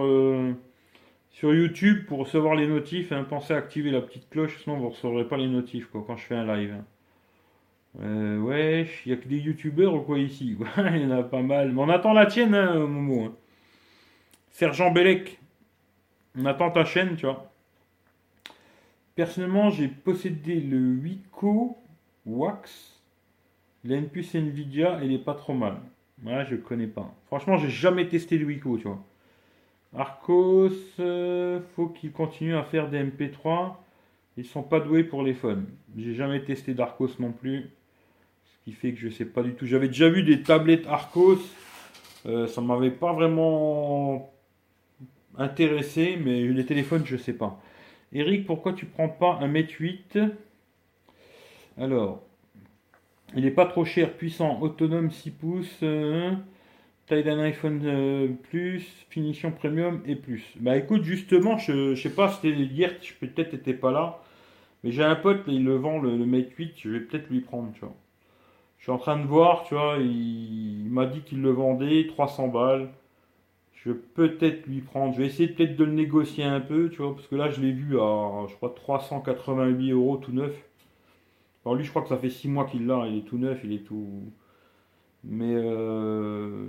[1.31, 3.13] sur YouTube pour recevoir les notifs.
[3.13, 3.25] Hein.
[3.29, 6.17] Pensez à activer la petite cloche, sinon vous ne recevrez pas les notifs quoi, quand
[6.17, 6.75] je fais un live.
[8.01, 8.39] Hein.
[8.41, 10.57] ouais, il n'y a que des youtubeurs ou quoi ici?
[10.79, 11.73] Il y en a pas mal.
[11.73, 13.25] Mais on attend la tienne, hein, Momo.
[13.25, 13.35] Hein.
[14.57, 15.39] Sergent Bellec,
[16.35, 17.53] on attend ta chaîne, tu vois.
[19.15, 21.77] Personnellement, j'ai possédé le Wico
[22.25, 23.03] Wax.
[23.85, 25.77] Il a une puce Nvidia, elle est pas trop mal.
[26.25, 27.15] Ouais, je connais pas.
[27.27, 29.05] Franchement, j'ai jamais testé le Wico, tu vois.
[29.95, 33.75] Arcos, euh, faut qu'il continue à faire des MP3.
[34.39, 35.67] Ils sont pas doués pour les phones.
[35.99, 37.69] J'ai jamais testé d'Arcos non plus.
[38.47, 39.67] Ce qui fait que je sais pas du tout.
[39.67, 41.43] J'avais déjà vu des tablettes Arcos.
[42.25, 44.33] Euh, ça m'avait pas vraiment
[45.39, 47.61] intéressé, mais les téléphones, je sais pas.
[48.13, 50.19] Eric, pourquoi tu prends pas un mètre 8
[51.79, 52.23] Alors,
[53.35, 56.33] il n'est pas trop cher, puissant, autonome 6 pouces, euh,
[57.07, 60.55] taille d'un iPhone euh, plus, finition premium et plus.
[60.61, 64.21] Bah écoute, justement, je, sais pas, c'était hier, je peut-être n'étais pas là,
[64.85, 67.73] mais j'ai un pote, il le vend le, mètre 8, je vais peut-être lui prendre,
[67.75, 67.95] tu vois.
[68.79, 72.49] Je suis en train de voir, tu vois, il m'a dit qu'il le vendait 300
[72.49, 72.89] balles
[73.87, 77.03] je vais peut-être lui prendre, je vais essayer peut-être de le négocier un peu, tu
[77.03, 80.53] vois, parce que là je l'ai vu à, je crois, 388 euros tout neuf.
[81.65, 83.61] Alors lui, je crois que ça fait 6 mois qu'il l'a, il est tout neuf,
[83.63, 84.09] il est tout.
[85.23, 86.67] Mais euh,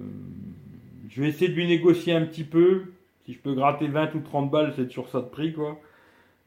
[1.09, 2.84] je vais essayer de lui négocier un petit peu.
[3.26, 5.80] Si je peux gratter 20 ou 30 balles, c'est sur ça de prix, quoi.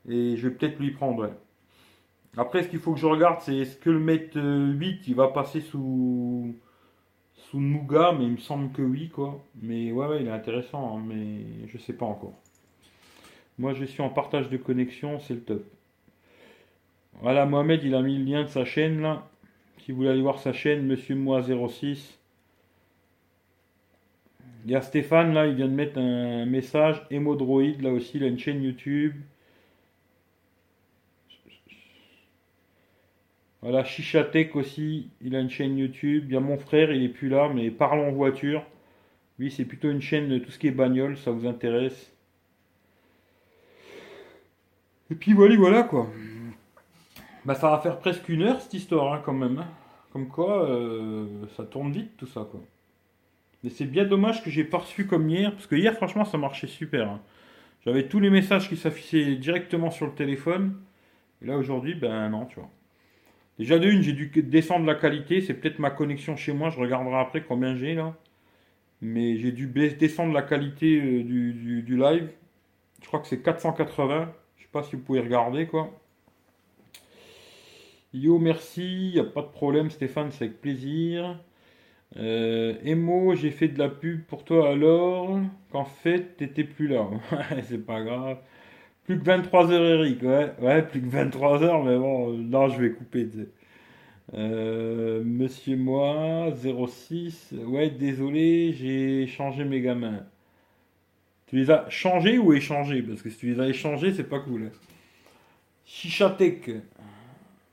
[0.08, 1.30] Et je vais peut-être lui prendre,
[2.36, 5.28] Après, ce qu'il faut que je regarde, c'est est-ce que le mètre 8, il va
[5.28, 6.54] passer sous
[7.48, 9.42] sous Nougat, mais il me semble que oui, quoi.
[9.62, 12.34] Mais ouais, ouais il est intéressant, hein, mais je sais pas encore.
[13.58, 15.64] Moi, je suis en partage de connexion, c'est le top.
[17.20, 19.28] Voilà, Mohamed, il a mis le lien de sa chaîne, là.
[19.78, 22.18] Si vous voulez aller voir sa chaîne, Monsieur Moi 06.
[24.64, 27.02] Il y a Stéphane, là, il vient de mettre un message.
[27.10, 29.14] Hémodroïde, là aussi, il a une chaîne YouTube.
[33.62, 36.32] Voilà, Chichatek aussi, il a une chaîne YouTube.
[36.34, 38.64] A mon frère, il est plus là, mais Parlons voiture.
[39.38, 42.12] Lui, c'est plutôt une chaîne de tout ce qui est bagnole, ça vous intéresse.
[45.10, 46.08] Et puis voilà, voilà quoi.
[47.44, 49.58] Bah, ça va faire presque une heure cette histoire, hein, quand même.
[49.58, 49.68] Hein.
[50.12, 52.60] Comme quoi, euh, ça tourne vite tout ça, quoi.
[53.62, 56.38] Mais c'est bien dommage que j'ai pas reçu comme hier, parce que hier, franchement, ça
[56.38, 57.08] marchait super.
[57.08, 57.20] Hein.
[57.84, 60.76] J'avais tous les messages qui s'affichaient directement sur le téléphone.
[61.42, 62.70] Et là, aujourd'hui, ben non, tu vois.
[63.60, 65.42] Déjà de une, j'ai dû descendre la qualité.
[65.42, 66.70] C'est peut-être ma connexion chez moi.
[66.70, 68.16] Je regarderai après combien j'ai là.
[69.02, 72.30] Mais j'ai dû descendre la qualité euh, du, live.
[73.02, 74.32] Je crois que c'est 480.
[74.56, 75.90] Je sais pas si vous pouvez regarder quoi.
[78.14, 79.10] Yo, merci.
[79.12, 80.30] N'y a pas de problème, Stéphane.
[80.30, 81.38] C'est avec plaisir.
[82.16, 85.38] Euh, Emo, j'ai fait de la pub pour toi alors
[85.70, 87.06] qu'en fait, t'étais plus là.
[87.64, 88.38] c'est pas grave.
[89.10, 90.22] Plus que 23 heures, Eric.
[90.22, 93.28] Ouais, ouais, plus que 23 heures, mais bon, euh, non, je vais couper.
[94.34, 97.52] Euh, monsieur moi, 06.
[97.66, 100.20] Ouais, désolé, j'ai changé mes gamins.
[101.48, 103.02] Tu les as changés ou échangés?
[103.02, 104.70] Parce que si tu les as échangés, c'est pas cool.
[105.84, 106.70] Chichatech.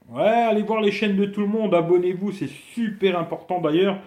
[0.09, 4.01] Ouais, allez voir les chaînes de tout le monde, abonnez-vous, c'est super important d'ailleurs.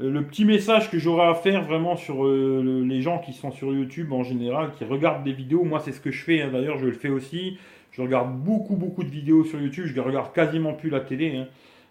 [0.00, 3.50] Euh, le petit message que j'aurai à faire vraiment sur euh, les gens qui sont
[3.50, 6.50] sur YouTube en général, qui regardent des vidéos, moi c'est ce que je fais, hein.
[6.52, 7.58] d'ailleurs je le fais aussi.
[7.92, 11.36] Je regarde beaucoup beaucoup de vidéos sur YouTube, je regarde quasiment plus la télé.
[11.36, 11.46] Hein.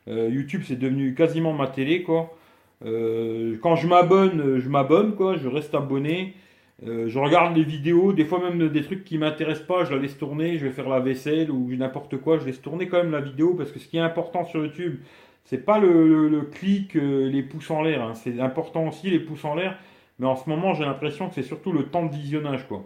[0.07, 5.73] Euh, YouTube c'est devenu quasiment ma télé quand je m'abonne, je m'abonne quoi, je reste
[5.73, 6.35] abonné.
[6.85, 10.17] je regarde les vidéos, des fois même des trucs qui m'intéressent pas, je la laisse
[10.19, 13.21] tourner, je vais faire la vaisselle ou n'importe quoi, je laisse tourner quand même la
[13.21, 14.99] vidéo parce que ce qui est important sur YouTube,
[15.45, 18.03] c'est pas le, clic, euh, les pouces en l'air.
[18.03, 18.13] Hein.
[18.15, 19.77] C'est important aussi les pouces en l'air.
[20.19, 22.67] Mais en ce moment, j'ai l'impression que c'est surtout le temps de visionnage.
[22.67, 22.85] Quoi.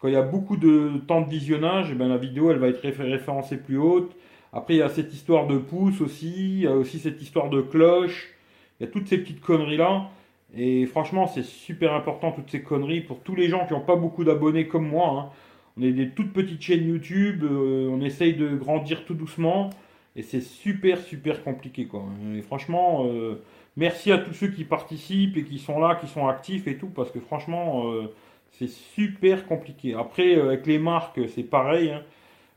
[0.00, 2.68] Quand il y a beaucoup de temps de visionnage, eh ben, la vidéo elle va
[2.68, 4.16] être référencée plus haute.
[4.52, 6.32] Après, il y a cette histoire de pouces aussi.
[6.34, 8.34] Il y a aussi cette histoire de cloche.
[8.78, 10.10] Il y a toutes ces petites conneries-là.
[10.56, 13.94] Et franchement, c'est super important, toutes ces conneries, pour tous les gens qui n'ont pas
[13.94, 15.08] beaucoup d'abonnés comme moi.
[15.10, 15.30] Hein.
[15.76, 17.44] On est des toutes petites chaînes YouTube.
[17.44, 19.70] Euh, on essaye de grandir tout doucement.
[20.16, 22.04] Et c'est super, super compliqué, quoi.
[22.34, 23.40] Et franchement, euh,
[23.76, 26.88] merci à tous ceux qui participent et qui sont là, qui sont actifs et tout,
[26.88, 28.12] parce que franchement, euh,
[28.52, 29.94] c'est super compliqué.
[29.94, 31.90] Après, euh, avec les marques, c'est pareil.
[31.90, 32.02] Hein.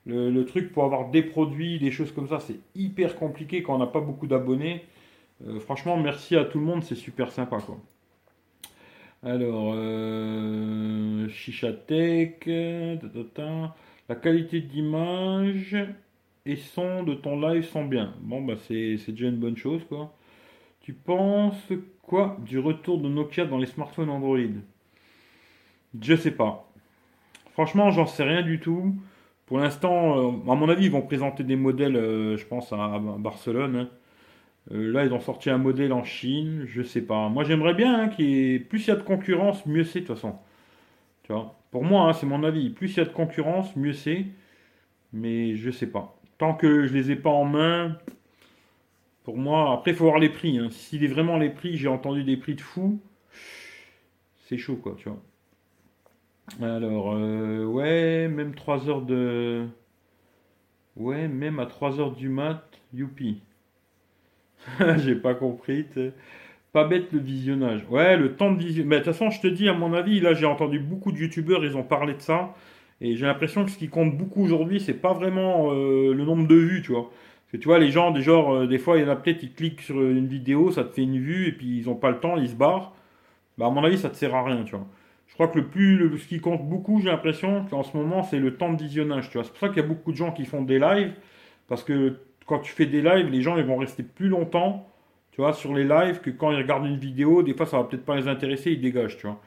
[0.05, 3.79] Le, truc pour avoir des produits, des choses comme ça, c'est hyper compliqué quand on
[3.79, 4.83] n'a pas beaucoup d'abonnés.
[5.61, 7.77] franchement, merci à tout le monde, c'est super sympa, quoi.
[9.23, 9.73] Alors,
[11.29, 12.45] Chichatech,
[14.09, 15.77] la qualité d'image
[16.45, 18.13] et son de ton live sont bien.
[18.21, 20.13] Bon, bah c'est déjà une bonne chose, quoi.
[20.81, 21.71] Tu penses
[22.01, 24.37] quoi du retour de Nokia dans les smartphones Android?
[26.01, 26.69] Je sais pas.
[27.53, 28.95] Franchement, j'en sais rien du tout.
[29.45, 32.99] Pour l'instant, euh, à mon avis, ils vont présenter des modèles, euh, je pense, à,
[33.19, 33.75] Barcelone.
[33.75, 33.89] Hein.
[34.73, 36.65] Euh, là, ils ont sorti un modèle en Chine.
[36.67, 37.29] Je sais pas.
[37.29, 38.59] Moi, j'aimerais bien hein, qu'il y ait...
[38.59, 40.37] Plus il y a de concurrence, mieux c'est, de toute façon.
[41.23, 41.55] Tu vois?
[41.71, 42.69] Pour moi, hein, c'est mon avis.
[42.69, 44.25] Plus il y a de concurrence, mieux c'est.
[45.13, 47.97] Mais je sais pas tant que je les ai pas en main,
[49.23, 50.57] pour moi, après, il faut voir les prix.
[50.59, 50.69] Hein.
[50.71, 52.99] S'il est vraiment les prix, j'ai entendu des prix de fou,
[54.45, 55.21] c'est chaud, quoi, tu vois.
[56.61, 59.65] Alors, euh, ouais, même 3 heures de.
[60.95, 62.63] Ouais, même à 3 heures du mat,
[62.93, 63.41] youpi.
[64.97, 65.85] j'ai pas compris.
[66.73, 67.85] Pas bête le visionnage.
[67.89, 68.87] Ouais, le temps de visionnage.
[68.87, 71.17] Mais de toute façon, je te dis, à mon avis, là, j'ai entendu beaucoup de
[71.17, 72.53] youtubeurs, ils ont parlé de ça.
[73.03, 76.47] Et j'ai l'impression que ce qui compte beaucoup aujourd'hui, c'est pas vraiment euh, le nombre
[76.47, 77.03] de vues, tu vois.
[77.03, 79.17] Parce que tu vois, les gens, des, genre, euh, des fois, il y en a
[79.17, 81.95] peut-être, ils cliquent sur une vidéo, ça te fait une vue, et puis ils ont
[81.95, 82.95] pas le temps, ils se barrent.
[83.57, 84.87] Bah, à mon avis, ça te sert à rien, tu vois.
[85.27, 88.23] Je crois que le plus, le, ce qui compte beaucoup, j'ai l'impression qu'en ce moment,
[88.23, 89.43] c'est le temps de visionnage, tu vois.
[89.43, 91.13] C'est pour ça qu'il y a beaucoup de gens qui font des lives,
[91.67, 94.87] parce que quand tu fais des lives, les gens, ils vont rester plus longtemps,
[95.31, 97.83] tu vois, sur les lives, que quand ils regardent une vidéo, des fois, ça va
[97.83, 99.41] peut-être pas les intéresser, ils dégagent, tu vois.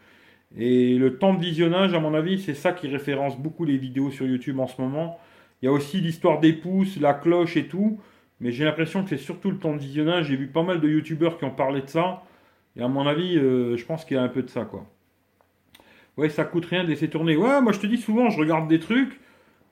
[0.55, 4.11] Et le temps de visionnage, à mon avis, c'est ça qui référence beaucoup les vidéos
[4.11, 5.19] sur YouTube en ce moment.
[5.61, 7.99] Il y a aussi l'histoire des pouces, la cloche et tout.
[8.41, 10.27] Mais j'ai l'impression que c'est surtout le temps de visionnage.
[10.27, 12.23] J'ai vu pas mal de youtubeurs qui ont parlé de ça.
[12.77, 14.87] Et à mon avis, euh, je pense qu'il y a un peu de ça, quoi.
[16.17, 17.37] Ouais, ça coûte rien de laisser tourner.
[17.37, 19.21] Ouais, moi je te dis souvent, je regarde des trucs.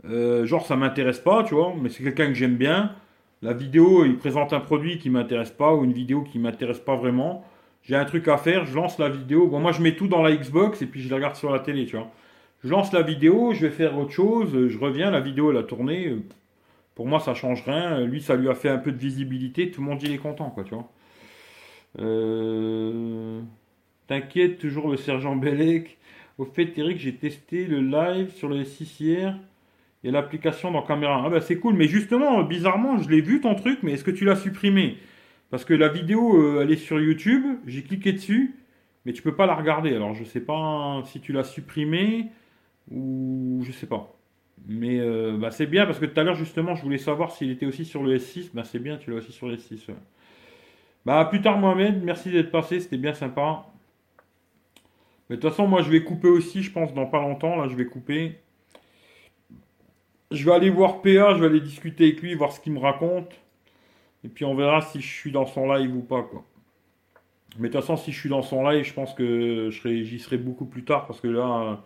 [0.04, 1.74] Euh, genre, ça m'intéresse pas, tu vois.
[1.80, 2.92] Mais c'est quelqu'un que j'aime bien.
[3.42, 6.96] La vidéo, il présente un produit qui m'intéresse pas ou une vidéo qui m'intéresse pas
[6.96, 7.44] vraiment
[7.84, 9.46] j'ai un truc à faire, je lance la vidéo.
[9.46, 11.60] Bon, moi, je mets tout dans la Xbox et puis je la regarde sur la
[11.60, 12.10] télé, tu vois.
[12.64, 15.62] Je lance la vidéo, je vais faire autre chose, je reviens, la vidéo, elle a
[15.62, 16.16] tourné.
[16.94, 18.00] Pour moi, ça change rien.
[18.00, 19.70] Lui, ça lui a fait un peu de visibilité.
[19.70, 20.88] Tout le monde, il est content, quoi, tu vois.
[22.00, 23.40] Euh,
[24.06, 25.98] t'inquiète, toujours le sergent Bellec.
[26.38, 29.36] Au fait, Eric, j'ai testé le live sur le 6 hier
[30.02, 31.22] et l'application dans caméra.
[31.24, 34.10] Ah bah c'est cool, mais justement, bizarrement, je l'ai vu ton truc, mais est-ce que
[34.10, 34.98] tu l'as supprimé?
[35.54, 38.56] Parce que la vidéo, euh, elle est sur YouTube, j'ai cliqué dessus,
[39.04, 39.94] mais tu peux pas la regarder.
[39.94, 42.32] Alors je sais pas si tu l'as supprimé
[42.90, 44.16] ou je sais pas.
[44.66, 47.52] Mais euh, bah, c'est bien parce que tout à l'heure justement je voulais savoir s'il
[47.52, 48.50] était aussi sur le S6.
[48.52, 49.90] Bah c'est bien, tu l'as aussi sur le S6.
[51.06, 53.64] Bah plus tard Mohamed, merci d'être passé, c'était bien sympa.
[55.30, 57.68] Mais de toute façon moi je vais couper aussi, je pense dans pas longtemps, là
[57.68, 58.40] je vais couper.
[60.32, 62.80] Je vais aller voir PA, je vais aller discuter avec lui, voir ce qu'il me
[62.80, 63.38] raconte.
[64.24, 66.44] Et puis on verra si je suis dans son live ou pas, quoi.
[67.58, 70.38] Mais de toute façon, si je suis dans son live, je pense que j'y serai
[70.38, 71.80] beaucoup plus tard parce que là,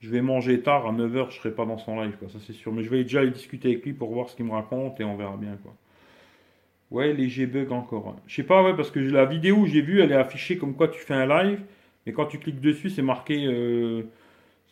[0.00, 0.86] je vais manger tard.
[0.86, 2.28] À 9h, je serai pas dans son live, quoi.
[2.28, 2.72] Ça, c'est sûr.
[2.72, 5.16] Mais je vais déjà discuter avec lui pour voir ce qu'il me raconte et on
[5.16, 5.74] verra bien, quoi.
[6.90, 8.16] Ouais, les G-Bug encore.
[8.26, 10.74] Je sais pas, ouais, parce que la vidéo où j'ai vu, elle est affichée comme
[10.74, 11.62] quoi tu fais un live.
[12.04, 13.46] Mais quand tu cliques dessus, c'est marqué.
[13.46, 14.04] Euh,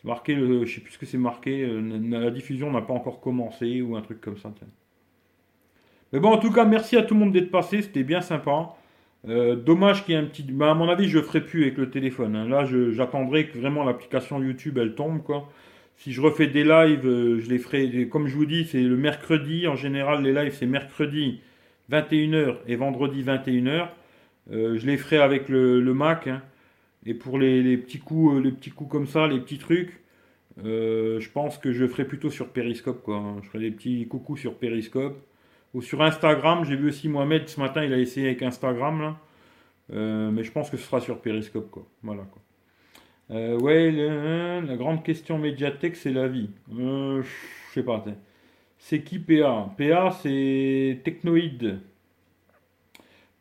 [0.05, 3.81] marqué, je sais plus ce que c'est marqué, euh, la diffusion n'a pas encore commencé
[3.81, 4.53] ou un truc comme ça.
[6.15, 8.73] Mais bon, en tout cas, merci à tout le monde d'être passé, c'était bien sympa.
[9.27, 10.43] Euh, dommage qu'il y ait un petit.
[10.43, 12.37] Bah, à mon avis, je ne ferai plus avec le téléphone.
[12.37, 12.47] Hein.
[12.47, 12.63] Là,
[12.93, 15.21] j'attendrai que vraiment l'application YouTube elle tombe.
[15.23, 15.51] Quoi.
[15.97, 18.07] Si je refais des lives, euh, je les ferai.
[18.07, 19.67] Comme je vous dis, c'est le mercredi.
[19.67, 21.41] En général, les lives, c'est mercredi
[21.91, 23.89] 21h et vendredi 21h.
[24.53, 26.27] Euh, je les ferai avec le, Mac.
[26.27, 26.41] Hein.
[27.05, 29.99] Et pour les, petits coups, les petits coups comme ça, les petits trucs,
[30.63, 33.03] je pense que je ferai plutôt sur Periscope.
[33.03, 33.35] Quoi.
[33.43, 35.21] Je ferai des petits coucous sur Periscope.
[35.75, 39.17] Ou sur Instagram, j'ai vu aussi Mohamed ce matin, il a essayé avec Instagram.
[39.91, 41.69] Euh, mais je pense que ce sera sur Periscope.
[41.69, 41.85] Quoi.
[42.01, 42.41] Voilà, quoi.
[43.31, 43.91] Euh, ouais,
[44.61, 46.49] la grande question médiathèque, c'est la vie.
[46.79, 48.05] Euh, je sais pas.
[48.77, 51.81] C'est qui PA PA, c'est Technoïde.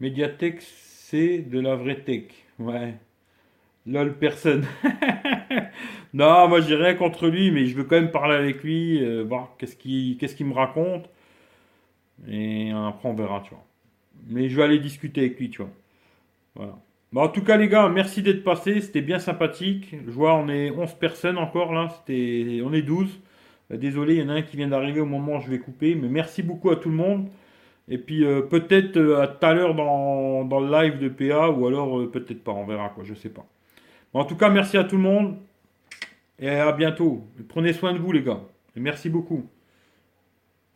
[0.00, 2.24] Médiathèque, c'est de la vraie tech.
[2.58, 2.94] Ouais.
[3.86, 4.66] Lol, personne.
[6.12, 9.54] non, moi j'ai rien contre lui, mais je veux quand même parler avec lui, voir
[9.56, 11.08] qu'est-ce qu'il qu'est-ce qu'il me raconte.
[12.28, 13.64] Et après, on verra, tu vois.
[14.28, 15.70] Mais je vais aller discuter avec lui, tu vois.
[16.54, 16.78] Voilà.
[17.12, 18.80] Bon, en tout cas, les gars, merci d'être passés.
[18.80, 19.94] C'était bien sympathique.
[20.04, 21.88] Je vois, on est 11 personnes encore là.
[21.88, 23.08] C'était, on est 12.
[23.70, 25.58] Euh, désolé, il y en a un qui vient d'arriver au moment où je vais
[25.58, 25.94] couper.
[25.94, 27.28] Mais merci beaucoup à tout le monde.
[27.88, 31.50] Et puis euh, peut-être euh, à tout à l'heure dans, dans, le live de PA
[31.50, 32.52] ou alors peut-être pas.
[32.52, 33.04] On verra quoi.
[33.04, 33.46] Je sais pas.
[34.12, 35.36] Bon, en tout cas, merci à tout le monde.
[36.38, 37.28] Et à bientôt.
[37.48, 38.40] Prenez soin de vous, les gars.
[38.76, 39.48] Et merci beaucoup.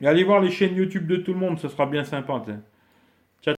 [0.01, 2.43] Et allez voir les chaînes YouTube de tout le monde, ce sera bien sympa.